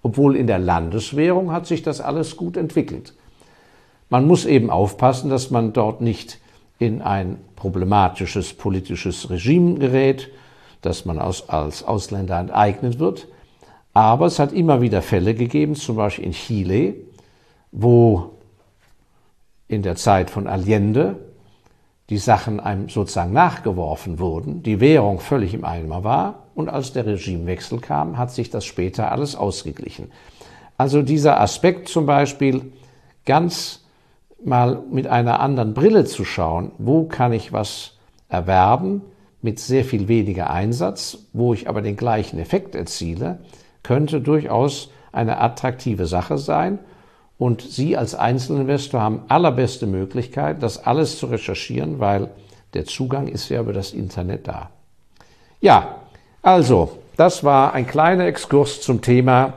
Obwohl 0.02 0.36
in 0.36 0.46
der 0.46 0.58
Landeswährung 0.58 1.52
hat 1.52 1.66
sich 1.66 1.82
das 1.82 2.00
alles 2.00 2.36
gut 2.36 2.56
entwickelt. 2.56 3.14
Man 4.08 4.26
muss 4.26 4.44
eben 4.44 4.70
aufpassen, 4.70 5.30
dass 5.30 5.50
man 5.50 5.72
dort 5.72 6.00
nicht 6.00 6.38
in 6.78 7.02
ein 7.02 7.38
problematisches 7.56 8.52
politisches 8.52 9.30
Regime 9.30 9.78
gerät, 9.78 10.28
dass 10.82 11.04
man 11.06 11.18
als 11.18 11.82
Ausländer 11.82 12.38
enteignet 12.38 12.98
wird. 12.98 13.26
Aber 13.94 14.26
es 14.26 14.38
hat 14.38 14.52
immer 14.52 14.80
wieder 14.80 15.02
Fälle 15.02 15.34
gegeben, 15.34 15.74
zum 15.74 15.96
Beispiel 15.96 16.26
in 16.26 16.32
Chile, 16.32 16.94
wo 17.72 18.36
in 19.68 19.83
der 19.83 19.96
Zeit 19.96 20.31
von 20.31 20.46
Allende 20.46 21.16
die 22.09 22.18
Sachen 22.18 22.61
einem 22.61 22.88
sozusagen 22.88 23.33
nachgeworfen 23.33 24.18
wurden, 24.18 24.62
die 24.62 24.81
Währung 24.81 25.18
völlig 25.18 25.55
im 25.55 25.64
Eimer 25.64 26.05
war 26.05 26.44
und 26.55 26.68
als 26.68 26.92
der 26.92 27.05
Regimewechsel 27.05 27.81
kam, 27.81 28.16
hat 28.16 28.31
sich 28.31 28.48
das 28.48 28.64
später 28.64 29.11
alles 29.11 29.35
ausgeglichen. 29.35 30.12
Also 30.79 31.02
dieser 31.02 31.40
Aspekt 31.40 31.88
zum 31.88 32.07
Beispiel, 32.07 32.72
ganz 33.24 33.85
mal 34.44 34.83
mit 34.90 35.07
einer 35.09 35.40
anderen 35.40 35.74
Brille 35.74 36.05
zu 36.05 36.24
schauen, 36.24 36.70
wo 36.79 37.05
kann 37.05 37.33
ich 37.33 37.52
was 37.52 37.96
erwerben 38.29 39.02
mit 39.42 39.59
sehr 39.59 39.85
viel 39.85 40.07
weniger 40.07 40.50
Einsatz, 40.50 41.18
wo 41.33 41.55
ich 41.55 41.68
aber 41.68 41.83
den 41.83 41.96
gleichen 41.96 42.38
Effekt 42.38 42.74
erziele, 42.74 43.40
könnte 43.83 44.20
durchaus 44.20 44.90
eine 45.12 45.40
attraktive 45.40 46.07
Sache 46.07 46.38
sein 46.38 46.79
und 47.38 47.62
Sie 47.62 47.96
als 47.96 48.14
Einzelinvestor 48.14 49.01
haben 49.01 49.22
allerbeste 49.29 49.87
Möglichkeit, 49.87 50.62
das 50.62 50.85
alles 50.85 51.18
zu 51.18 51.27
recherchieren, 51.27 52.01
weil 52.01 52.31
der 52.75 52.87
Zugang 52.87 53.29
ist 53.29 53.49
ja 53.49 53.61
über 53.61 53.72
das 53.72 53.92
Internet 53.92 54.49
da. 54.49 54.70
Ja, 55.61 55.96
also, 56.42 56.99
das 57.16 57.44
war 57.44 57.75
ein 57.75 57.87
kleiner 57.87 58.27
Exkurs 58.27 58.81
zum 58.81 59.03
Thema, 59.03 59.55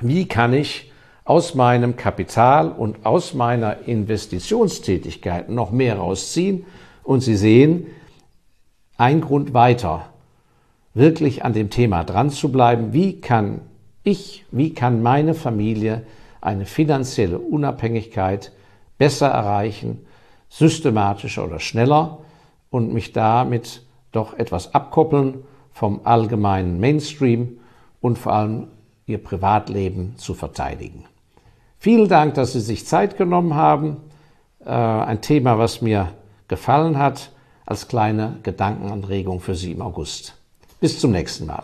wie 0.00 0.26
kann 0.26 0.52
ich 0.52 0.90
aus 1.24 1.54
meinem 1.54 1.96
Kapital 1.96 2.70
und 2.70 3.04
aus 3.04 3.34
meiner 3.34 3.86
Investitionstätigkeit 3.86 5.48
noch 5.48 5.72
mehr 5.72 5.98
rausziehen. 5.98 6.64
Und 7.02 7.20
Sie 7.20 7.36
sehen, 7.36 7.86
ein 8.96 9.20
Grund 9.20 9.52
weiter, 9.52 10.06
wirklich 10.94 11.44
an 11.44 11.52
dem 11.52 11.70
Thema 11.70 12.04
dran 12.04 12.30
zu 12.30 12.50
bleiben, 12.50 12.92
wie 12.92 13.20
kann 13.20 13.60
ich, 14.04 14.44
wie 14.52 14.72
kann 14.72 15.02
meine 15.02 15.34
Familie 15.34 16.02
eine 16.46 16.64
finanzielle 16.64 17.38
Unabhängigkeit 17.38 18.52
besser 18.98 19.28
erreichen, 19.28 20.06
systematischer 20.48 21.44
oder 21.44 21.60
schneller 21.60 22.18
und 22.70 22.92
mich 22.92 23.12
damit 23.12 23.82
doch 24.12 24.34
etwas 24.38 24.74
abkoppeln 24.74 25.44
vom 25.72 26.00
allgemeinen 26.04 26.80
Mainstream 26.80 27.58
und 28.00 28.18
vor 28.18 28.32
allem 28.32 28.68
ihr 29.06 29.22
Privatleben 29.22 30.14
zu 30.16 30.34
verteidigen. 30.34 31.04
Vielen 31.78 32.08
Dank, 32.08 32.34
dass 32.34 32.52
Sie 32.52 32.60
sich 32.60 32.86
Zeit 32.86 33.16
genommen 33.18 33.54
haben. 33.54 33.98
Äh, 34.64 34.70
ein 34.70 35.20
Thema, 35.20 35.58
was 35.58 35.82
mir 35.82 36.08
gefallen 36.48 36.98
hat, 36.98 37.30
als 37.66 37.88
kleine 37.88 38.38
Gedankenanregung 38.42 39.40
für 39.40 39.54
Sie 39.54 39.72
im 39.72 39.82
August. 39.82 40.36
Bis 40.80 40.98
zum 40.98 41.12
nächsten 41.12 41.46
Mal. 41.46 41.62